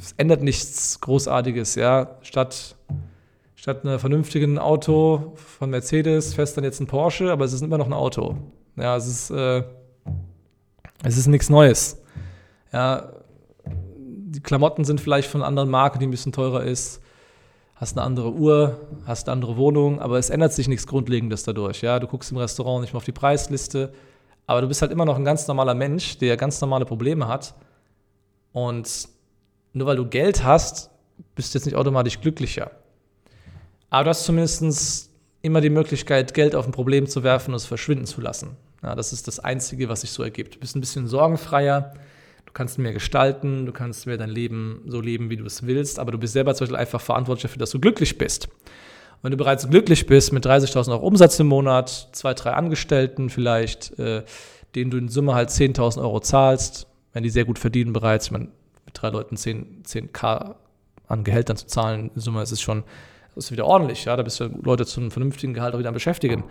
Es 0.00 0.12
ändert 0.16 0.42
nichts 0.42 1.02
Großartiges, 1.02 1.74
ja. 1.74 2.16
Statt, 2.22 2.76
statt 3.56 3.84
einem 3.84 3.98
vernünftigen 3.98 4.58
Auto 4.58 5.34
von 5.36 5.68
Mercedes 5.68 6.32
fährst 6.32 6.56
dann 6.56 6.64
jetzt 6.64 6.80
ein 6.80 6.86
Porsche, 6.86 7.30
aber 7.30 7.44
es 7.44 7.52
ist 7.52 7.62
immer 7.62 7.76
noch 7.76 7.86
ein 7.86 7.92
Auto. 7.92 8.38
Ja, 8.76 8.96
es 8.96 9.06
ist, 9.06 9.30
äh, 9.30 9.64
es 11.04 11.18
ist 11.18 11.26
nichts 11.26 11.50
Neues. 11.50 12.02
Ja, 12.72 13.12
die 13.66 14.40
Klamotten 14.40 14.86
sind 14.86 14.98
vielleicht 14.98 15.28
von 15.28 15.42
anderen 15.42 15.68
Marke, 15.68 15.98
die 15.98 16.06
ein 16.06 16.10
bisschen 16.10 16.32
teurer 16.32 16.64
ist 16.64 17.01
hast 17.82 17.98
eine 17.98 18.06
andere 18.06 18.32
Uhr, 18.32 18.78
hast 19.06 19.26
eine 19.26 19.32
andere 19.32 19.56
Wohnung, 19.56 20.00
aber 20.00 20.16
es 20.16 20.30
ändert 20.30 20.52
sich 20.52 20.68
nichts 20.68 20.86
Grundlegendes 20.86 21.42
dadurch. 21.42 21.82
Ja? 21.82 21.98
Du 21.98 22.06
guckst 22.06 22.30
im 22.30 22.36
Restaurant 22.36 22.80
nicht 22.80 22.92
mehr 22.92 22.98
auf 22.98 23.04
die 23.04 23.10
Preisliste, 23.10 23.92
aber 24.46 24.60
du 24.60 24.68
bist 24.68 24.82
halt 24.82 24.92
immer 24.92 25.04
noch 25.04 25.16
ein 25.16 25.24
ganz 25.24 25.48
normaler 25.48 25.74
Mensch, 25.74 26.16
der 26.18 26.36
ganz 26.36 26.60
normale 26.60 26.84
Probleme 26.84 27.26
hat. 27.26 27.54
Und 28.52 29.08
nur 29.72 29.88
weil 29.88 29.96
du 29.96 30.06
Geld 30.06 30.44
hast, 30.44 30.90
bist 31.34 31.52
du 31.52 31.58
jetzt 31.58 31.66
nicht 31.66 31.74
automatisch 31.74 32.20
glücklicher. 32.20 32.70
Aber 33.90 34.04
du 34.04 34.10
hast 34.10 34.26
zumindest 34.26 35.10
immer 35.40 35.60
die 35.60 35.68
Möglichkeit, 35.68 36.34
Geld 36.34 36.54
auf 36.54 36.66
ein 36.66 36.72
Problem 36.72 37.08
zu 37.08 37.24
werfen 37.24 37.50
und 37.50 37.56
es 37.56 37.66
verschwinden 37.66 38.06
zu 38.06 38.20
lassen. 38.20 38.50
Ja, 38.84 38.94
das 38.94 39.12
ist 39.12 39.26
das 39.26 39.40
Einzige, 39.40 39.88
was 39.88 40.02
sich 40.02 40.12
so 40.12 40.22
ergibt. 40.22 40.54
Du 40.54 40.60
bist 40.60 40.76
ein 40.76 40.80
bisschen 40.80 41.08
sorgenfreier, 41.08 41.94
Du 42.46 42.52
kannst 42.52 42.78
mehr 42.78 42.92
gestalten, 42.92 43.66
du 43.66 43.72
kannst 43.72 44.06
mehr 44.06 44.18
dein 44.18 44.28
Leben 44.28 44.82
so 44.86 45.00
leben, 45.00 45.30
wie 45.30 45.36
du 45.36 45.44
es 45.44 45.66
willst, 45.66 45.98
aber 45.98 46.12
du 46.12 46.18
bist 46.18 46.34
selber 46.34 46.54
zum 46.54 46.66
Beispiel 46.66 46.76
einfach 46.76 47.00
verantwortlich 47.00 47.42
dafür, 47.42 47.58
dass 47.58 47.70
du 47.70 47.80
glücklich 47.80 48.18
bist. 48.18 48.48
Wenn 49.22 49.30
du 49.30 49.36
bereits 49.36 49.68
glücklich 49.68 50.06
bist 50.06 50.32
mit 50.32 50.44
30.000 50.44 50.90
Euro 50.90 51.06
Umsatz 51.06 51.38
im 51.38 51.46
Monat, 51.46 52.08
zwei, 52.12 52.34
drei 52.34 52.52
Angestellten 52.52 53.30
vielleicht, 53.30 53.98
äh, 53.98 54.24
denen 54.74 54.90
du 54.90 54.98
in 54.98 55.08
Summe 55.08 55.34
halt 55.34 55.50
10.000 55.50 56.02
Euro 56.02 56.20
zahlst, 56.20 56.88
wenn 57.12 57.22
die 57.22 57.30
sehr 57.30 57.44
gut 57.44 57.58
verdienen 57.58 57.92
bereits, 57.92 58.26
ich 58.26 58.32
meine, 58.32 58.48
mit 58.84 58.94
drei 58.94 59.10
Leuten 59.10 59.36
10, 59.36 59.84
10k 59.84 60.56
an 61.06 61.24
Gehältern 61.24 61.56
zu 61.56 61.66
zahlen, 61.66 62.10
in 62.14 62.20
Summe 62.20 62.42
ist 62.42 62.52
es 62.52 62.60
schon, 62.60 62.82
ist 63.36 63.52
wieder 63.52 63.64
ordentlich, 63.64 64.04
ja, 64.04 64.16
da 64.16 64.22
bist 64.22 64.40
du 64.40 64.50
Leute 64.62 64.86
zu 64.86 65.00
einem 65.00 65.10
vernünftigen 65.10 65.54
Gehalt 65.54 65.74
auch 65.74 65.78
wieder 65.78 65.92
beschäftigen. 65.92 66.44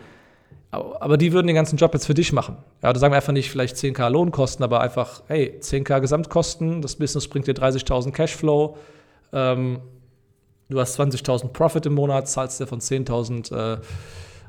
Aber 0.72 1.18
die 1.18 1.34
würden 1.34 1.48
den 1.48 1.56
ganzen 1.56 1.76
Job 1.76 1.94
jetzt 1.94 2.06
für 2.06 2.14
dich 2.14 2.32
machen. 2.32 2.56
Ja, 2.82 2.94
da 2.94 3.00
sagen 3.00 3.12
wir 3.12 3.18
einfach 3.18 3.34
nicht 3.34 3.52
vielleicht 3.52 3.76
10k 3.76 4.08
Lohnkosten, 4.08 4.64
aber 4.64 4.80
einfach, 4.80 5.22
hey, 5.28 5.60
10k 5.60 6.00
Gesamtkosten, 6.00 6.82
das 6.82 6.96
Business 6.96 7.28
bringt 7.28 7.46
dir 7.46 7.54
30.000 7.54 8.12
Cashflow, 8.12 8.78
ähm, 9.34 9.82
du 10.70 10.80
hast 10.80 10.98
20.000 10.98 11.50
Profit 11.50 11.88
im 11.88 11.94
Monat, 11.94 12.30
zahlst 12.30 12.62
dir 12.62 12.68
von 12.68 12.80
10.000 12.80 13.54
äh, 13.54 13.82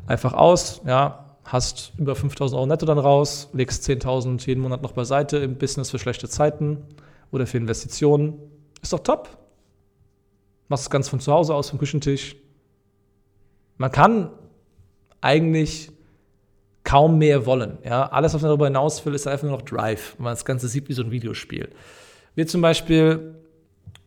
einfach 0.06 0.32
aus, 0.34 0.80
ja, 0.86 1.36
hast 1.44 1.92
über 1.98 2.12
5.000 2.12 2.54
Euro 2.54 2.66
netto 2.66 2.86
dann 2.86 2.98
raus, 2.98 3.48
legst 3.52 3.84
10.000 3.88 4.46
jeden 4.46 4.60
Monat 4.60 4.80
noch 4.80 4.92
beiseite 4.92 5.38
im 5.38 5.56
Business 5.56 5.90
für 5.90 5.98
schlechte 5.98 6.28
Zeiten 6.28 6.78
oder 7.32 7.48
für 7.48 7.56
Investitionen. 7.56 8.38
Ist 8.80 8.92
doch 8.92 9.00
top. 9.00 9.28
Machst 10.68 10.84
es 10.84 10.90
ganz 10.90 11.08
von 11.08 11.18
zu 11.18 11.32
Hause 11.32 11.54
aus, 11.54 11.70
vom 11.70 11.80
Küchentisch. 11.80 12.36
Man 13.76 13.90
kann 13.90 14.30
eigentlich 15.20 15.90
kaum 16.84 17.18
mehr 17.18 17.46
wollen. 17.46 17.78
Ja? 17.84 18.06
Alles, 18.06 18.34
was 18.34 18.42
man 18.42 18.48
darüber 18.48 18.66
hinaus 18.66 19.04
will, 19.04 19.14
ist 19.14 19.26
einfach 19.26 19.48
nur 19.48 19.58
noch 19.58 19.62
Drive, 19.62 20.16
man 20.18 20.32
das 20.32 20.44
Ganze 20.44 20.68
sieht 20.68 20.88
wie 20.88 20.92
so 20.92 21.02
ein 21.02 21.10
Videospiel. 21.10 21.68
Wir 22.34 22.46
zum 22.46 22.60
Beispiel, 22.60 23.34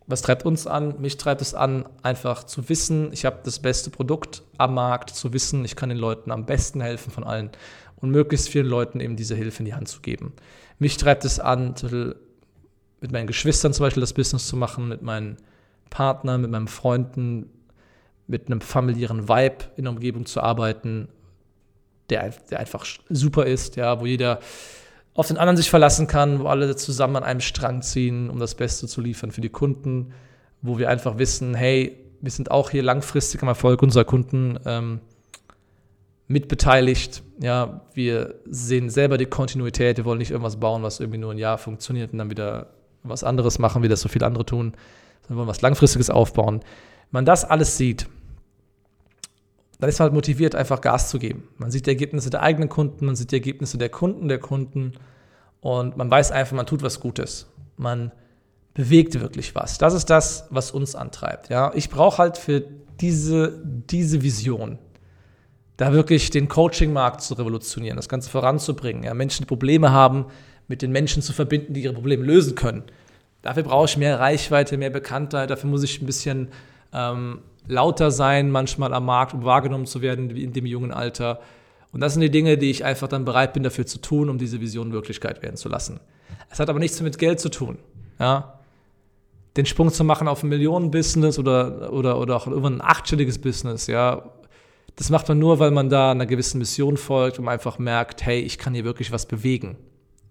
was 0.08 0.22
treibt 0.22 0.46
uns 0.46 0.68
an? 0.68 1.00
Mich 1.00 1.18
treibt 1.18 1.42
es 1.42 1.54
an, 1.54 1.86
einfach 2.04 2.44
zu 2.44 2.70
wissen, 2.70 3.12
ich 3.12 3.26
habe 3.26 3.40
das 3.44 3.60
beste 3.60 3.90
Produkt 3.90 4.44
am 4.58 4.74
Markt, 4.74 5.12
zu 5.12 5.34
wissen, 5.34 5.66
ich 5.66 5.76
kann 5.76 5.90
den 5.90 5.98
Leuten 5.98 6.32
am 6.32 6.46
besten 6.46 6.82
helfen 6.82 7.12
von 7.12 7.24
allen 7.24 7.52
und 7.98 8.12
möglichst 8.12 8.50
vielen 8.50 8.68
Leuten 8.68 9.00
eben 9.00 9.16
diese 9.16 9.36
Hilfe 9.36 9.60
in 9.60 9.66
die 9.66 9.74
Hand 9.74 9.88
zu 9.88 10.02
geben. 10.02 10.34
Mich 10.80 10.98
treibt 10.98 11.26
es 11.26 11.40
an, 11.40 11.76
mit 13.02 13.12
meinen 13.12 13.28
Geschwistern 13.28 13.74
zum 13.74 13.86
Beispiel 13.86 14.02
das 14.02 14.14
Business 14.14 14.48
zu 14.48 14.58
machen, 14.58 14.88
mit 14.88 15.02
meinen 15.02 15.38
Partnern, 15.90 16.42
mit 16.42 16.52
meinen 16.52 16.68
Freunden, 16.68 17.50
mit 18.28 18.48
einem 18.48 18.62
familiären 18.62 19.30
Vibe 19.30 19.66
in 19.78 19.84
der 19.84 19.94
Umgebung 19.94 20.26
zu 20.26 20.42
arbeiten, 20.42 21.08
der, 22.10 22.34
der 22.50 22.60
einfach 22.60 22.86
super 23.10 23.46
ist, 23.46 23.76
ja, 23.76 24.00
wo 24.00 24.06
jeder 24.06 24.40
auf 25.14 25.28
den 25.28 25.38
anderen 25.38 25.58
sich 25.58 25.70
verlassen 25.70 26.08
kann, 26.08 26.40
wo 26.40 26.48
alle 26.48 26.76
zusammen 26.76 27.16
an 27.16 27.24
einem 27.24 27.40
Strang 27.40 27.82
ziehen, 27.82 28.30
um 28.30 28.40
das 28.40 28.56
Beste 28.56 28.88
zu 28.88 29.02
liefern 29.02 29.32
für 29.32 29.42
die 29.42 29.50
Kunden, 29.50 30.14
wo 30.62 30.78
wir 30.78 30.90
einfach 30.90 31.18
wissen, 31.18 31.56
hey, 31.56 31.98
wir 32.22 32.32
sind 32.32 32.52
auch 32.52 32.70
hier 32.70 32.84
langfristig 32.84 33.42
am 33.42 33.48
Erfolg 33.48 33.82
unserer 33.82 34.04
Kunden 34.04 34.60
ähm, 34.66 35.00
mitbeteiligt. 36.28 37.24
Ja, 37.42 37.82
wir 37.94 38.36
sehen 38.46 38.90
selber 38.90 39.18
die 39.18 39.26
Kontinuität. 39.26 39.98
Wir 39.98 40.06
wollen 40.06 40.18
nicht 40.18 40.32
irgendwas 40.32 40.60
bauen, 40.60 40.84
was 40.84 41.00
irgendwie 41.00 41.20
nur 41.20 41.32
ein 41.32 41.38
Jahr 41.38 41.58
funktioniert 41.58 42.12
und 42.12 42.20
dann 42.20 42.30
wieder 42.30 42.72
was 43.04 43.24
anderes 43.24 43.60
machen, 43.60 43.84
wie 43.84 43.88
das 43.88 44.02
so 44.02 44.10
viele 44.10 44.26
andere 44.26 44.46
tun, 44.46 44.74
sondern 45.22 45.30
wir 45.30 45.38
wollen 45.38 45.48
was 45.48 45.62
Langfristiges 45.62 46.10
aufbauen. 46.10 46.62
Wenn 47.12 47.20
man 47.20 47.26
das 47.26 47.46
alles 47.46 47.78
sieht, 47.78 48.08
dann 49.80 49.90
ist 49.90 50.00
man 50.00 50.06
halt 50.06 50.14
motiviert, 50.14 50.56
einfach 50.56 50.82
Gas 50.82 51.10
zu 51.10 51.20
geben. 51.20 51.48
Man 51.58 51.72
sieht 51.72 51.86
die 51.86 51.92
Ergebnisse 51.92 52.30
der 52.30 52.42
eigenen 52.42 52.70
Kunden, 52.70 53.06
man 53.06 53.16
sieht 53.16 53.32
die 53.32 53.36
Ergebnisse 53.36 53.78
der 53.78 53.90
Kunden 53.90 54.28
der 54.28 54.40
Kunden 54.40 54.94
und 55.60 55.98
man 55.98 56.10
weiß 56.10 56.32
einfach, 56.32 56.56
man 56.56 56.66
tut 56.66 56.82
was 56.82 57.00
Gutes. 57.00 57.48
Man 57.78 58.12
bewegt 58.74 59.20
wirklich 59.20 59.56
was. 59.56 59.78
Das 59.78 59.94
ist 59.94 60.10
das, 60.10 60.48
was 60.50 60.72
uns 60.72 60.96
antreibt. 60.96 61.50
Ja? 61.50 61.72
Ich 61.76 61.90
brauche 61.90 62.20
halt 62.20 62.38
für 62.38 62.64
diese, 63.00 63.62
diese 63.64 64.22
Vision, 64.22 64.80
da 65.78 65.92
wirklich 65.92 66.30
den 66.30 66.48
Coaching-Markt 66.48 67.22
zu 67.22 67.34
revolutionieren, 67.34 67.98
das 67.98 68.08
Ganze 68.08 68.30
voranzubringen, 68.30 69.04
ja? 69.04 69.14
Menschen, 69.14 69.44
die 69.44 69.48
Probleme 69.48 69.92
haben, 69.92 70.28
mit 70.68 70.82
den 70.82 70.92
Menschen 70.92 71.22
zu 71.22 71.34
verbinden, 71.34 71.74
die 71.74 71.84
ihre 71.84 71.94
Probleme 71.94 72.24
lösen 72.24 72.56
können. 72.56 72.84
Dafür 73.42 73.64
brauche 73.64 73.86
ich 73.86 73.98
mehr 73.98 74.20
Reichweite, 74.20 74.78
mehr 74.78 74.90
Bekanntheit, 74.90 75.50
dafür 75.50 75.70
muss 75.70 75.84
ich 75.84 76.02
ein 76.02 76.06
bisschen 76.06 76.48
ähm, 76.96 77.40
lauter 77.68 78.12
sein, 78.12 78.50
manchmal 78.50 78.94
am 78.94 79.06
Markt, 79.06 79.34
um 79.34 79.44
wahrgenommen 79.44 79.86
zu 79.86 80.02
werden 80.02 80.30
in 80.30 80.54
dem 80.54 80.66
jungen 80.66 80.92
Alter. 80.92 81.40
Und 81.92 82.00
das 82.02 82.14
sind 82.14 82.22
die 82.22 82.32
Dinge, 82.32 82.58
die 82.58 82.70
ich 82.70 82.86
einfach 82.86 83.08
dann 83.08 83.26
bereit 83.26 83.54
bin 83.54 83.64
dafür 83.64 83.86
zu 83.86 84.00
tun, 84.00 84.30
um 84.30 84.38
diese 84.38 84.62
Vision 84.62 84.92
Wirklichkeit 84.92 85.42
werden 85.42 85.58
zu 85.58 85.70
lassen. 85.70 86.00
Es 86.50 86.60
hat 86.60 86.70
aber 86.70 86.80
nichts 86.80 87.02
mit 87.02 87.18
Geld 87.18 87.40
zu 87.40 87.50
tun. 87.50 87.78
Ja? 88.20 88.60
Den 89.58 89.66
Sprung 89.66 89.92
zu 89.92 90.04
machen 90.04 90.28
auf 90.28 90.44
ein 90.44 90.50
Millionen-Business 90.50 91.40
oder, 91.40 91.92
oder, 91.94 92.20
oder 92.20 92.36
auch 92.36 92.48
über 92.48 92.70
ein 92.70 92.82
achtstelliges 92.82 93.40
Business, 93.40 93.88
ja, 93.88 94.24
das 94.96 95.10
macht 95.10 95.28
man 95.28 95.40
nur, 95.40 95.60
weil 95.60 95.72
man 95.72 95.90
da 95.90 96.12
einer 96.12 96.26
gewissen 96.26 96.58
Mission 96.58 96.96
folgt 96.96 97.38
und 97.38 97.48
einfach 97.50 97.80
merkt, 97.80 98.26
hey, 98.26 98.40
ich 98.40 98.58
kann 98.58 98.74
hier 98.74 98.86
wirklich 98.86 99.12
was 99.12 99.26
bewegen. 99.26 99.78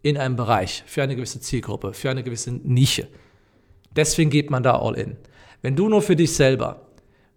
In 0.02 0.16
einem 0.16 0.36
Bereich, 0.36 0.82
für 0.86 1.02
eine 1.02 1.16
gewisse 1.16 1.40
Zielgruppe, 1.40 1.92
für 1.92 2.10
eine 2.10 2.22
gewisse 2.22 2.52
Nische. 2.52 3.06
Deswegen 3.94 4.30
geht 4.30 4.50
man 4.50 4.62
da 4.62 4.78
all 4.78 4.94
in. 4.94 5.16
Wenn 5.64 5.76
du 5.76 5.88
nur 5.88 6.02
für 6.02 6.14
dich 6.14 6.34
selber 6.36 6.82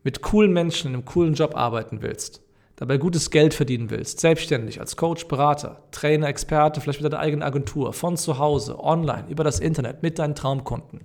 mit 0.04 0.22
coolen 0.22 0.52
Menschen 0.52 0.90
in 0.90 0.96
einem 0.96 1.06
coolen 1.06 1.34
Job 1.34 1.56
arbeiten 1.56 2.02
willst, 2.02 2.42
dabei 2.76 2.98
gutes 2.98 3.32
Geld 3.32 3.54
verdienen 3.54 3.90
willst, 3.90 4.20
selbstständig 4.20 4.82
als 4.82 4.98
Coach, 4.98 5.30
Berater, 5.30 5.82
Trainer, 5.92 6.28
Experte, 6.28 6.82
vielleicht 6.82 7.02
mit 7.02 7.10
deiner 7.10 7.24
eigenen 7.24 7.42
Agentur, 7.42 7.94
von 7.94 8.18
zu 8.18 8.38
Hause, 8.38 8.84
online, 8.84 9.24
über 9.30 9.46
das 9.46 9.62
Internet, 9.62 10.04
mit 10.04 10.20
deinen 10.20 10.36
Traumkunden. 10.36 11.00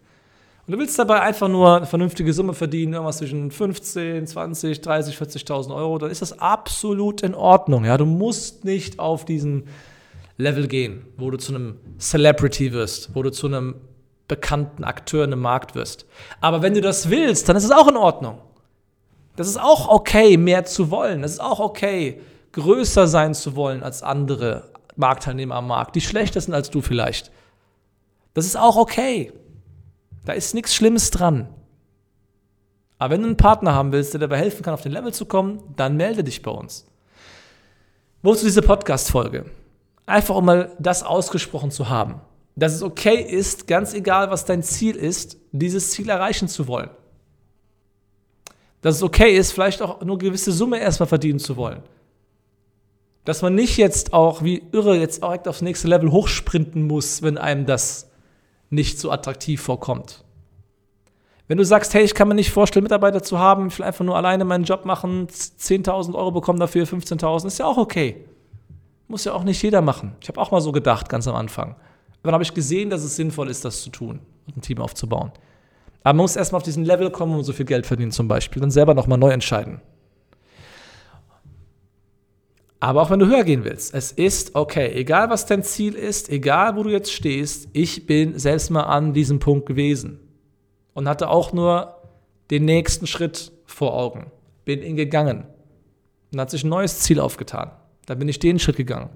Und 0.67 0.73
du 0.73 0.76
willst 0.81 0.99
dabei 0.99 1.21
einfach 1.21 1.47
nur 1.47 1.76
eine 1.76 1.87
vernünftige 1.87 2.33
Summe 2.33 2.55
verdienen, 2.55 2.95
irgendwas 2.95 3.19
zwischen 3.19 3.52
15, 3.52 4.26
20, 4.26 4.81
30, 4.81 5.14
40.000 5.14 5.76
Euro, 5.76 5.99
dann 5.99 6.11
ist 6.11 6.23
das 6.23 6.41
absolut 6.41 7.23
in 7.23 7.37
Ordnung. 7.37 7.85
Ja, 7.85 7.99
du 7.99 8.05
musst 8.05 8.64
nicht 8.64 8.99
auf 8.99 9.25
diesen 9.25 9.69
Level 10.38 10.67
gehen, 10.67 11.07
wo 11.17 11.31
du 11.31 11.38
zu 11.38 11.55
einem 11.55 11.76
Celebrity 12.00 12.73
wirst, 12.73 13.14
wo 13.14 13.23
du 13.23 13.31
zu 13.31 13.47
einem 13.47 13.76
bekannten 14.33 14.83
Akteur 14.83 15.25
in 15.25 15.33
einem 15.35 15.43
Markt 15.43 15.75
wirst. 15.75 16.07
Aber 16.41 16.62
wenn 16.62 16.73
du 16.73 16.81
das 16.81 17.11
willst, 17.11 17.51
dann 17.51 17.57
ist 17.57 17.65
es 17.65 17.71
auch 17.71 17.87
in 17.87 17.99
Ordnung. 17.99 18.39
Das 19.37 19.47
ist 19.47 19.61
auch 19.61 19.89
okay, 19.89 20.39
mehr 20.39 20.65
zu 20.65 20.91
wollen. 20.91 21.21
Das 21.21 21.33
ist 21.33 21.41
auch 21.41 21.61
okay, 21.61 22.19
größer 22.53 23.07
sein 23.07 23.35
zu 23.35 23.57
wollen 23.57 23.83
als 23.83 24.03
andere 24.03 24.71
Marktteilnehmer 24.97 25.57
am 25.57 25.67
Markt, 25.67 25.97
die 25.97 26.01
schlechter 26.01 26.41
sind 26.41 26.55
als 26.55 26.71
du 26.71 26.81
vielleicht. 26.81 27.31
Das 28.33 28.47
ist 28.47 28.57
auch 28.57 28.77
okay. 28.77 29.33
Da 30.25 30.33
ist 30.33 30.55
nichts 30.55 30.75
Schlimmes 30.75 31.11
dran. 31.11 31.49
Aber 32.99 33.12
wenn 33.12 33.21
du 33.21 33.27
einen 33.27 33.37
Partner 33.37 33.75
haben 33.75 33.93
willst, 33.93 34.15
der 34.15 34.21
dabei 34.21 34.39
helfen 34.39 34.62
kann, 34.62 34.73
auf 34.73 34.83
den 34.83 34.93
Level 34.93 35.12
zu 35.12 35.27
kommen, 35.27 35.62
dann 35.77 35.99
melde 35.99 36.25
dich 36.25 36.41
bei 36.41 36.51
uns. 36.51 36.87
Wozu 38.23 38.47
diese 38.47 38.62
Podcast-Folge? 38.62 39.45
Einfach 40.07 40.37
um 40.37 40.47
mal 40.47 40.75
das 40.79 41.03
ausgesprochen 41.03 41.71
zu 41.71 41.91
haben. 41.91 42.21
Dass 42.54 42.75
es 42.75 42.82
okay 42.82 43.21
ist, 43.21 43.66
ganz 43.66 43.94
egal 43.94 44.30
was 44.30 44.44
dein 44.44 44.62
Ziel 44.62 44.97
ist, 44.97 45.38
dieses 45.52 45.90
Ziel 45.90 46.09
erreichen 46.09 46.49
zu 46.49 46.68
wollen 46.68 46.90
dass 48.82 48.97
es 48.97 49.02
okay 49.02 49.35
ist, 49.37 49.52
vielleicht 49.52 49.80
auch 49.80 50.00
nur 50.00 50.16
eine 50.16 50.18
gewisse 50.18 50.52
Summe 50.52 50.78
erstmal 50.80 51.06
verdienen 51.06 51.38
zu 51.38 51.56
wollen. 51.56 51.82
Dass 53.25 53.40
man 53.40 53.54
nicht 53.54 53.76
jetzt 53.76 54.12
auch 54.12 54.42
wie 54.42 54.62
irre 54.73 54.97
jetzt 54.97 55.23
direkt 55.23 55.47
aufs 55.47 55.62
nächste 55.62 55.87
Level 55.87 56.11
hochsprinten 56.11 56.87
muss, 56.87 57.23
wenn 57.23 57.38
einem 57.38 57.64
das 57.64 58.11
nicht 58.68 58.99
so 58.99 59.12
attraktiv 59.12 59.62
vorkommt. 59.62 60.25
Wenn 61.47 61.59
du 61.59 61.64
sagst, 61.64 61.94
hey, 61.94 62.02
ich 62.02 62.14
kann 62.14 62.26
mir 62.26 62.35
nicht 62.35 62.50
vorstellen, 62.50 62.82
Mitarbeiter 62.82 63.23
zu 63.23 63.38
haben, 63.38 63.68
ich 63.68 63.78
will 63.78 63.87
einfach 63.87 64.04
nur 64.04 64.16
alleine 64.16 64.44
meinen 64.44 64.64
Job 64.64 64.85
machen, 64.85 65.28
10.000 65.28 66.14
Euro 66.14 66.32
bekommen 66.32 66.59
dafür, 66.59 66.85
15.000, 66.85 67.47
ist 67.47 67.59
ja 67.59 67.66
auch 67.66 67.76
okay. 67.76 68.25
Muss 69.06 69.25
ja 69.25 69.35
auch 69.35 69.44
nicht 69.44 69.62
jeder 69.62 69.82
machen. 69.82 70.16
Ich 70.21 70.28
habe 70.28 70.40
auch 70.40 70.50
mal 70.50 70.61
so 70.61 70.73
gedacht, 70.73 71.09
ganz 71.09 71.28
am 71.28 71.37
Anfang. 71.37 71.76
Dann 72.23 72.35
habe 72.35 72.45
ich 72.45 72.55
gesehen, 72.55 72.91
dass 72.91 73.02
es 73.02 73.17
sinnvoll 73.17 73.49
ist, 73.49 73.64
das 73.64 73.83
zu 73.83 73.91
tun 73.91 74.21
und 74.47 74.57
ein 74.57 74.62
Team 74.62 74.79
aufzubauen. 74.79 75.33
Aber 76.02 76.14
man 76.14 76.25
muss 76.25 76.37
erstmal 76.37 76.59
auf 76.59 76.64
diesen 76.64 76.85
Level 76.85 77.11
kommen 77.11 77.35
und 77.35 77.45
so 77.45 77.52
viel 77.52 77.67
Geld 77.67 77.87
verdienen 77.87 78.12
zum 78.12 78.29
Beispiel, 78.29 78.61
dann 78.61 78.71
selber 78.71 78.95
nochmal 78.95 79.19
neu 79.19 79.31
entscheiden. 79.31 79.81
Aber 82.81 83.02
auch 83.02 83.11
wenn 83.11 83.21
du 83.21 83.29
höher 83.29 83.45
gehen 83.45 83.62
willst, 83.62 83.95
es 83.95 84.11
ist 84.11 84.57
okay, 84.57 84.91
egal 84.95 85.31
was 85.31 85.47
dein 85.47 85.62
Ziel 85.62 85.95
ist, 85.95 86.29
egal 86.29 86.75
wo 86.76 86.83
du 86.83 86.91
jetzt 86.91 87.12
stehst, 87.12 87.69
ich 87.73 88.07
bin 88.07 88.37
selbst 88.41 88.71
mal 88.71 88.83
an 88.83 89.12
diesem 89.12 89.38
Punkt 89.38 89.67
gewesen 89.67 90.19
und 90.93 91.09
hatte 91.09 91.29
auch 91.29 91.52
nur 91.52 92.02
den 92.50 92.64
nächsten 92.64 93.07
Schritt 93.07 93.52
vor 93.67 93.95
Augen. 93.95 94.33
Bin 94.64 94.83
ihn 94.83 94.97
gegangen. 94.97 95.47
Dann 96.33 96.41
hat 96.41 96.50
sich 96.50 96.64
ein 96.64 96.71
neues 96.71 96.99
Ziel 96.99 97.21
aufgetan. 97.21 97.71
Dann 98.07 98.19
bin 98.19 98.29
ich 98.29 98.41
den 98.41 98.59
Schritt 98.59 98.76
gegangen. 98.76 99.11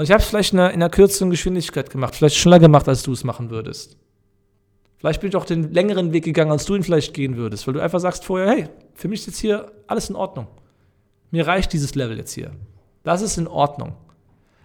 Und 0.00 0.04
ich 0.04 0.12
habe 0.12 0.22
es 0.22 0.30
vielleicht 0.30 0.54
in 0.54 0.60
einer, 0.60 0.70
in 0.70 0.76
einer 0.76 0.88
kürzeren 0.88 1.28
Geschwindigkeit 1.28 1.90
gemacht, 1.90 2.14
vielleicht 2.14 2.36
schneller 2.36 2.58
gemacht, 2.58 2.88
als 2.88 3.02
du 3.02 3.12
es 3.12 3.22
machen 3.22 3.50
würdest. 3.50 3.98
Vielleicht 4.96 5.20
bin 5.20 5.28
ich 5.28 5.36
auch 5.36 5.44
den 5.44 5.74
längeren 5.74 6.14
Weg 6.14 6.24
gegangen, 6.24 6.50
als 6.50 6.64
du 6.64 6.74
ihn 6.74 6.82
vielleicht 6.82 7.12
gehen 7.12 7.36
würdest, 7.36 7.66
weil 7.66 7.74
du 7.74 7.80
einfach 7.80 8.00
sagst 8.00 8.24
vorher, 8.24 8.48
hey, 8.48 8.68
für 8.94 9.08
mich 9.08 9.20
ist 9.20 9.26
jetzt 9.26 9.40
hier 9.40 9.70
alles 9.86 10.08
in 10.08 10.16
Ordnung. 10.16 10.46
Mir 11.30 11.46
reicht 11.46 11.74
dieses 11.74 11.96
Level 11.96 12.16
jetzt 12.16 12.32
hier. 12.32 12.50
Das 13.02 13.20
ist 13.20 13.36
in 13.36 13.46
Ordnung. 13.46 13.92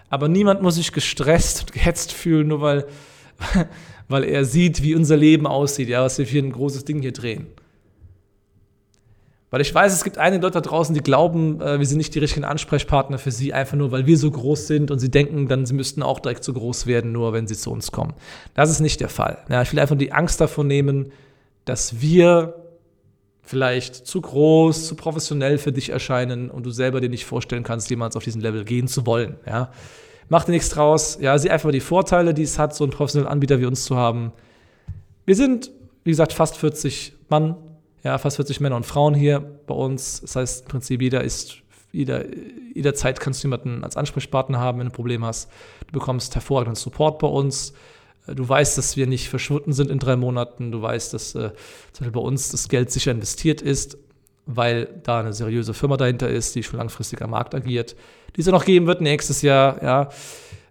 Aber 0.08 0.30
niemand 0.30 0.62
muss 0.62 0.76
sich 0.76 0.94
gestresst 0.94 1.64
und 1.64 1.74
gehetzt 1.74 2.14
fühlen, 2.14 2.48
nur 2.48 2.62
weil, 2.62 2.88
weil 4.08 4.24
er 4.24 4.46
sieht, 4.46 4.84
wie 4.84 4.96
unser 4.96 5.18
Leben 5.18 5.48
aussieht, 5.48 5.90
ja, 5.90 6.02
was 6.02 6.18
wir 6.18 6.24
hier 6.24 6.44
ein 6.44 6.54
großes 6.54 6.86
Ding 6.86 7.02
hier 7.02 7.12
drehen. 7.12 7.48
Weil 9.56 9.62
ich 9.62 9.74
weiß, 9.74 9.94
es 9.94 10.04
gibt 10.04 10.18
einige 10.18 10.42
Leute 10.44 10.56
da 10.56 10.60
draußen, 10.60 10.94
die 10.94 11.00
glauben, 11.00 11.62
äh, 11.62 11.80
wir 11.80 11.86
sind 11.86 12.00
nicht 12.00 12.14
die 12.14 12.20
richtigen 12.20 12.44
Ansprechpartner 12.44 13.18
für 13.18 13.32
sie, 13.32 13.54
einfach 13.54 13.78
nur, 13.78 13.90
weil 13.90 14.06
wir 14.06 14.18
so 14.18 14.30
groß 14.30 14.68
sind 14.68 14.92
und 14.92 15.00
sie 15.00 15.10
denken, 15.10 15.48
dann 15.48 15.66
sie 15.66 15.74
müssten 15.74 16.04
auch 16.04 16.20
direkt 16.20 16.44
so 16.44 16.52
groß 16.52 16.88
werden, 16.88 17.14
nur 17.14 17.32
wenn 17.32 17.48
sie 17.48 17.56
zu 17.56 17.72
uns 17.72 17.94
kommen. 17.94 18.16
Das 18.54 18.70
ist 18.70 18.82
nicht 18.82 19.00
der 19.00 19.08
Fall. 19.08 19.38
Ja, 19.48 19.62
ich 19.62 19.72
will 19.72 19.80
einfach 19.80 19.96
die 19.96 20.12
Angst 20.12 20.42
davon 20.42 20.68
nehmen, 20.68 21.14
dass 21.64 22.02
wir 22.02 22.56
vielleicht 23.44 23.96
zu 24.06 24.20
groß, 24.20 24.88
zu 24.88 24.96
professionell 24.98 25.58
für 25.58 25.72
dich 25.72 25.90
erscheinen 25.90 26.50
und 26.50 26.66
du 26.66 26.72
selber 26.72 27.00
dir 27.00 27.08
nicht 27.08 27.24
vorstellen 27.24 27.64
kannst, 27.64 27.90
jemals 27.90 28.18
auf 28.18 28.26
diesen 28.26 28.42
Level 28.42 28.66
gehen 28.66 28.90
zu 28.90 29.06
wollen. 29.06 29.38
Ja. 29.48 29.72
Mach 30.28 30.44
dir 30.44 30.52
nichts 30.52 30.68
draus. 30.68 31.18
Ja, 31.22 31.38
sieh 31.38 31.50
einfach 31.50 31.72
die 31.72 31.80
Vorteile, 31.80 32.34
die 32.34 32.44
es 32.44 32.60
hat, 32.60 32.76
so 32.76 32.84
einen 32.84 32.92
professionellen 32.92 33.32
Anbieter 33.32 33.62
wie 33.62 33.68
uns 33.68 33.86
zu 33.86 33.96
haben. 33.96 34.34
Wir 35.24 35.38
sind, 35.38 35.72
wie 36.04 36.12
gesagt, 36.12 36.34
fast 36.34 36.58
40 36.58 37.14
Mann, 37.30 37.56
ja, 38.06 38.20
fast 38.20 38.36
40 38.36 38.60
Männer 38.60 38.76
und 38.76 38.86
Frauen 38.86 39.16
hier 39.16 39.40
bei 39.40 39.74
uns. 39.74 40.22
Das 40.22 40.36
heißt, 40.36 40.62
im 40.62 40.68
Prinzip 40.68 41.02
jeder 41.02 41.24
ist, 41.24 41.58
jeder, 41.92 42.24
jederzeit 42.76 43.20
kannst 43.20 43.44
du 43.44 43.48
jemanden 43.48 43.84
als 43.84 43.98
Ansprechpartner 43.98 44.60
haben, 44.60 44.78
wenn 44.78 44.86
du 44.86 44.92
ein 44.92 44.96
Problem 44.96 45.26
hast. 45.26 45.50
Du 45.88 45.94
bekommst 45.94 46.36
hervorragenden 46.36 46.76
Support 46.76 47.18
bei 47.18 47.28
uns. 47.28 47.74
Du 48.28 48.48
weißt, 48.48 48.78
dass 48.78 48.96
wir 48.96 49.08
nicht 49.08 49.30
verschwunden 49.30 49.74
sind 49.74 49.90
in 49.90 49.98
drei 49.98 50.18
Monaten. 50.18 50.72
Du 50.72 50.84
weißt, 50.84 51.16
dass 51.16 51.34
äh, 51.34 51.50
zum 51.94 52.06
Beispiel 52.06 52.12
bei 52.12 52.20
uns 52.20 52.50
das 52.50 52.70
Geld 52.70 52.92
sicher 52.92 53.10
investiert 53.10 53.64
ist, 53.64 53.98
weil 54.46 54.88
da 55.02 55.22
eine 55.22 55.34
seriöse 55.34 55.74
Firma 55.74 55.98
dahinter 55.98 56.30
ist, 56.30 56.54
die 56.54 56.62
schon 56.62 56.78
langfristig 56.78 57.24
am 57.24 57.32
Markt 57.32 57.56
agiert, 57.56 57.96
die 58.36 58.42
es 58.42 58.46
ja 58.46 58.52
noch 58.52 58.66
geben 58.66 58.86
wird 58.86 59.02
nächstes 59.02 59.42
Jahr. 59.42 59.82
Ja. 59.82 60.10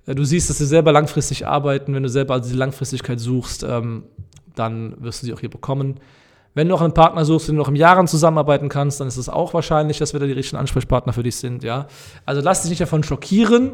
Äh, 0.07 0.15
du 0.15 0.23
siehst, 0.23 0.51
dass 0.51 0.59
sie 0.59 0.67
selber 0.67 0.93
langfristig 0.93 1.49
arbeiten. 1.49 1.95
Wenn 1.95 2.05
du 2.05 2.09
selber 2.09 2.35
also 2.35 2.45
diese 2.45 2.59
Langfristigkeit 2.59 3.19
suchst, 3.19 3.65
ähm, 3.65 4.05
dann 4.55 4.95
wirst 5.03 5.23
du 5.23 5.27
sie 5.27 5.33
auch 5.33 5.41
hier 5.41 5.51
bekommen. 5.51 5.99
Wenn 6.55 6.69
du 6.69 6.75
noch 6.75 6.83
einen 6.83 6.95
Partner 6.95 7.25
suchst, 7.25 7.49
den 7.49 7.57
du 7.57 7.63
noch 7.63 7.69
im 7.69 7.75
Jahren 7.75 8.07
zusammenarbeiten 8.07 8.69
kannst, 8.69 9.01
dann 9.01 9.09
ist 9.09 9.17
es 9.17 9.29
auch 9.29 9.55
wahrscheinlich, 9.55 9.99
dass 9.99 10.13
wir 10.13 10.21
da 10.21 10.27
die 10.27 10.33
richtigen 10.33 10.59
Ansprechpartner 10.59 11.13
für 11.13 11.25
dich 11.25 11.37
sind. 11.37 11.65
Ja. 11.65 11.89
Also 12.25 12.41
lass 12.41 12.63
dich 12.63 12.71
nicht 12.71 12.81
davon 12.81 13.03
schockieren, 13.03 13.73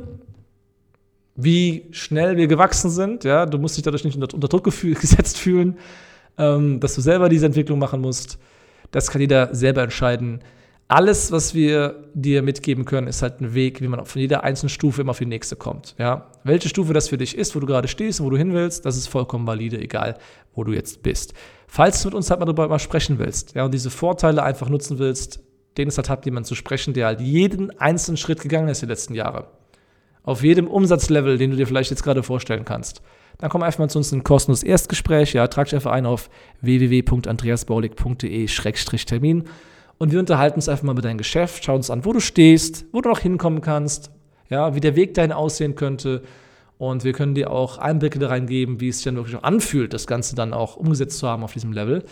wie 1.37 1.87
schnell 1.91 2.39
wir 2.39 2.47
gewachsen 2.47 2.91
sind. 2.91 3.25
Ja, 3.25 3.45
du 3.45 3.59
musst 3.59 3.77
dich 3.77 3.85
dadurch 3.85 4.05
nicht 4.05 4.15
unter, 4.17 4.35
unter 4.35 4.49
Druck 4.49 4.65
gesetzt 4.83 5.39
fühlen, 5.39 5.79
ähm, 6.39 6.81
dass 6.81 6.95
du 6.95 7.03
selber 7.03 7.29
diese 7.29 7.47
Entwicklung 7.47 7.79
machen 7.79 8.01
musst. 8.01 8.39
Das 8.91 9.11
kann 9.11 9.21
jeder 9.21 9.55
selber 9.55 9.83
entscheiden. 9.83 10.41
Alles, 10.91 11.31
was 11.31 11.55
wir 11.55 12.03
dir 12.15 12.43
mitgeben 12.43 12.85
können, 12.85 13.07
ist 13.07 13.23
halt 13.23 13.41
ein 13.41 13.55
Weg, 13.55 13.81
wie 13.81 13.87
man 13.87 14.05
von 14.05 14.21
jeder 14.21 14.43
einzelnen 14.43 14.71
Stufe 14.71 15.03
immer 15.03 15.11
auf 15.11 15.19
die 15.19 15.27
nächste 15.27 15.55
kommt. 15.55 15.95
Ja? 15.99 16.33
Welche 16.43 16.69
Stufe 16.69 16.93
das 16.93 17.09
für 17.09 17.17
dich 17.17 17.39
ist, 17.39 17.55
wo 17.55 17.61
du 17.61 17.67
gerade 17.67 17.87
stehst 17.87 18.19
und 18.19 18.27
wo 18.27 18.31
du 18.31 18.37
hin 18.37 18.53
willst, 18.53 18.85
das 18.85 18.97
ist 18.97 19.07
vollkommen 19.07 19.47
valide, 19.47 19.81
egal 19.81 20.19
wo 20.53 20.65
du 20.65 20.73
jetzt 20.73 21.05
bist. 21.05 21.33
Falls 21.69 22.03
du 22.03 22.09
mit 22.09 22.17
uns 22.17 22.29
halt 22.29 22.41
mal 22.41 22.47
darüber 22.47 22.67
mal 22.67 22.81
sprechen 22.81 23.21
willst 23.21 23.55
ja, 23.55 23.65
und 23.65 23.73
diese 23.73 23.89
Vorteile 23.89 24.43
einfach 24.43 24.69
nutzen 24.69 24.99
willst, 24.99 25.39
den 25.79 25.87
es 25.87 25.97
halt 25.97 26.11
hat, 26.11 26.25
jemand 26.25 26.47
zu 26.47 26.57
sprechen, 26.57 26.93
der 26.93 27.07
halt 27.07 27.21
jeden 27.21 27.71
einzelnen 27.79 28.17
Schritt 28.17 28.41
gegangen 28.41 28.69
ist 28.69 28.83
die 28.83 28.87
letzten 28.87 29.15
Jahre 29.15 29.47
auf 30.23 30.43
jedem 30.43 30.69
Umsatzlevel, 30.69 31.39
den 31.39 31.51
du 31.51 31.57
dir 31.57 31.67
vielleicht 31.67 31.91
jetzt 31.91 32.03
gerade 32.03 32.23
vorstellen 32.23 32.65
kannst, 32.65 33.03
dann 33.39 33.51
komm 33.51 33.63
einfach 33.63 33.79
mal 33.79 33.89
zu 33.89 33.97
uns 33.99 34.13
in 34.13 34.19
ein 34.19 34.25
kostenloses 34.25 34.65
Erstgespräch. 34.65 35.33
Ja, 35.33 35.49
trag 35.49 35.65
dich 35.67 35.75
einfach 35.75 35.93
ein 35.93 36.05
auf 36.05 36.29
www.andreasbaulig.de-termin 36.61 39.45
und 40.01 40.13
wir 40.13 40.19
unterhalten 40.19 40.57
uns 40.57 40.69
einfach 40.71 40.83
mal 40.83 40.93
über 40.93 41.03
dein 41.03 41.19
Geschäft, 41.19 41.63
schauen 41.63 41.77
uns 41.77 41.91
an, 41.91 42.07
wo 42.07 42.15
du 42.15 42.21
stehst, 42.21 42.87
wo 42.91 43.03
du 43.03 43.11
noch 43.11 43.19
hinkommen 43.19 43.61
kannst, 43.61 44.11
ja, 44.49 44.75
wie 44.75 44.81
der 44.81 44.97
Weg 44.97 45.13
dahin 45.13 45.31
aussehen 45.31 45.75
könnte. 45.75 46.23
Und 46.79 47.05
wir 47.05 47.13
können 47.13 47.35
dir 47.35 47.51
auch 47.51 47.77
Einblicke 47.77 48.19
da 48.19 48.29
reingeben, 48.29 48.81
wie 48.81 48.89
es 48.89 48.97
sich 48.97 49.05
dann 49.05 49.17
wirklich 49.17 49.37
anfühlt, 49.45 49.93
das 49.93 50.07
Ganze 50.07 50.35
dann 50.35 50.55
auch 50.55 50.77
umgesetzt 50.77 51.19
zu 51.19 51.29
haben 51.29 51.45
auf 51.45 51.53
diesem 51.53 51.75
Level. 51.75 52.03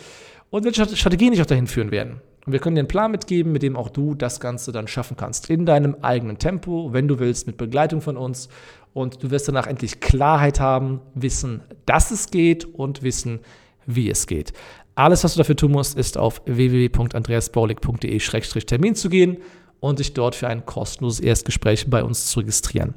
Und 0.50 0.66
welche 0.66 0.84
Strategien 0.96 1.32
dich 1.32 1.40
auch 1.40 1.46
dahin 1.46 1.66
führen 1.66 1.90
werden. 1.90 2.20
Und 2.44 2.52
wir 2.52 2.60
können 2.60 2.76
dir 2.76 2.80
einen 2.80 2.88
Plan 2.88 3.10
mitgeben, 3.10 3.52
mit 3.52 3.62
dem 3.62 3.74
auch 3.74 3.88
du 3.88 4.14
das 4.14 4.38
Ganze 4.38 4.70
dann 4.70 4.86
schaffen 4.86 5.16
kannst. 5.16 5.48
In 5.48 5.64
deinem 5.64 5.96
eigenen 6.02 6.38
Tempo, 6.38 6.92
wenn 6.92 7.08
du 7.08 7.18
willst, 7.18 7.46
mit 7.46 7.56
Begleitung 7.56 8.02
von 8.02 8.18
uns. 8.18 8.50
Und 8.92 9.22
du 9.22 9.30
wirst 9.30 9.48
danach 9.48 9.66
endlich 9.66 10.00
Klarheit 10.00 10.60
haben, 10.60 11.00
wissen, 11.14 11.62
dass 11.86 12.10
es 12.10 12.30
geht 12.30 12.66
und 12.66 13.02
wissen, 13.02 13.40
wie 13.86 14.10
es 14.10 14.26
geht. 14.26 14.52
Alles, 14.98 15.22
was 15.22 15.34
du 15.34 15.38
dafür 15.38 15.54
tun 15.54 15.70
musst, 15.70 15.96
ist 15.96 16.18
auf 16.18 16.42
www.andreasbaulig.de-termin 16.46 18.96
zu 18.96 19.08
gehen 19.08 19.36
und 19.78 20.00
dich 20.00 20.12
dort 20.12 20.34
für 20.34 20.48
ein 20.48 20.66
kostenloses 20.66 21.20
Erstgespräch 21.20 21.88
bei 21.88 22.02
uns 22.02 22.26
zu 22.26 22.40
registrieren. 22.40 22.94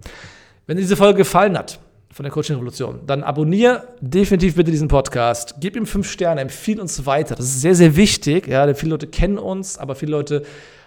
Wenn 0.66 0.78
dir 0.78 0.82
diese 0.82 0.96
Folge 0.96 1.20
gefallen 1.20 1.56
hat, 1.56 1.80
von 2.12 2.24
der 2.24 2.32
Coaching 2.32 2.56
Revolution, 2.56 3.02
dann 3.06 3.22
abonniere 3.22 3.88
definitiv 4.02 4.56
bitte 4.56 4.72
diesen 4.72 4.88
Podcast, 4.88 5.58
gib 5.60 5.76
ihm 5.76 5.86
fünf 5.86 6.10
Sterne, 6.10 6.42
empfehle 6.42 6.82
uns 6.82 7.06
weiter. 7.06 7.36
Das 7.36 7.46
ist 7.46 7.62
sehr, 7.62 7.76
sehr 7.76 7.96
wichtig. 7.96 8.48
Ja, 8.48 8.66
denn 8.66 8.74
viele 8.74 8.94
Leute 8.94 9.06
kennen 9.06 9.38
uns, 9.38 9.78
aber 9.78 9.94
viele 9.94 10.14
Leute 10.14 10.42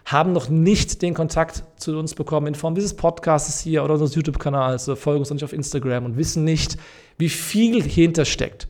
haben 0.07 0.33
noch 0.33 0.49
nicht 0.49 1.01
den 1.01 1.15
Kontakt 1.15 1.63
zu 1.77 1.97
uns 1.97 2.17
bekommen 2.17 2.49
in 2.49 2.57
Form 2.57 2.75
dieses 2.75 2.93
Podcasts 2.93 3.61
hier 3.61 3.85
oder 3.85 3.93
unseres 3.93 4.17
YouTube-Kanals, 4.17 4.89
oder 4.89 4.97
folgen 4.97 5.21
uns 5.21 5.31
nicht 5.31 5.45
auf 5.45 5.53
Instagram 5.53 6.07
und 6.07 6.17
wissen 6.17 6.43
nicht, 6.43 6.77
wie 7.19 7.29
viel 7.29 7.85
hinter 7.85 8.25
steckt 8.25 8.67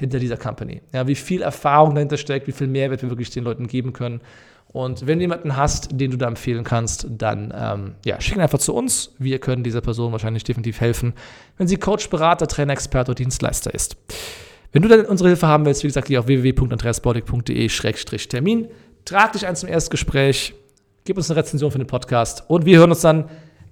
hinter 0.00 0.18
dieser 0.18 0.36
Company. 0.36 0.82
Ja, 0.92 1.06
wie 1.06 1.14
viel 1.14 1.42
Erfahrung 1.42 1.94
dahinter 1.94 2.16
steckt, 2.16 2.48
wie 2.48 2.52
viel 2.52 2.66
Mehrwert 2.66 3.02
wir 3.02 3.10
wirklich 3.10 3.30
den 3.30 3.44
Leuten 3.44 3.68
geben 3.68 3.92
können. 3.92 4.20
Und 4.72 5.06
wenn 5.06 5.18
du 5.18 5.24
jemanden 5.24 5.56
hast, 5.56 5.90
den 5.92 6.10
du 6.10 6.16
da 6.16 6.26
empfehlen 6.26 6.64
kannst, 6.64 7.06
dann 7.10 7.52
ähm, 7.56 7.94
ja, 8.04 8.20
schick 8.20 8.36
ihn 8.36 8.40
einfach 8.40 8.60
zu 8.60 8.74
uns. 8.74 9.14
Wir 9.18 9.38
können 9.38 9.62
dieser 9.62 9.82
Person 9.82 10.12
wahrscheinlich 10.12 10.44
definitiv 10.44 10.80
helfen, 10.80 11.12
wenn 11.58 11.68
sie 11.68 11.76
Coach, 11.76 12.08
Berater, 12.08 12.46
Trainer, 12.46 12.72
Experte 12.72 13.10
oder 13.10 13.16
Dienstleister 13.16 13.74
ist. 13.74 13.98
Wenn 14.72 14.80
du 14.82 14.88
dann 14.88 15.04
unsere 15.04 15.28
Hilfe 15.28 15.48
haben 15.48 15.66
willst, 15.66 15.82
wie 15.82 15.88
gesagt, 15.88 16.06
geh 16.06 16.16
auf 16.16 16.28
www.andreasbordig.de-termin, 16.28 18.68
trag 19.04 19.32
dich 19.32 19.44
ein 19.46 19.56
zum 19.56 19.68
Erstgespräch, 19.68 20.54
gib 21.04 21.16
uns 21.16 21.28
eine 21.30 21.40
Rezension 21.40 21.72
für 21.72 21.78
den 21.78 21.88
Podcast 21.88 22.44
und 22.48 22.64
wir 22.64 22.78
hören 22.78 22.90
uns 22.90 23.00
dann 23.00 23.28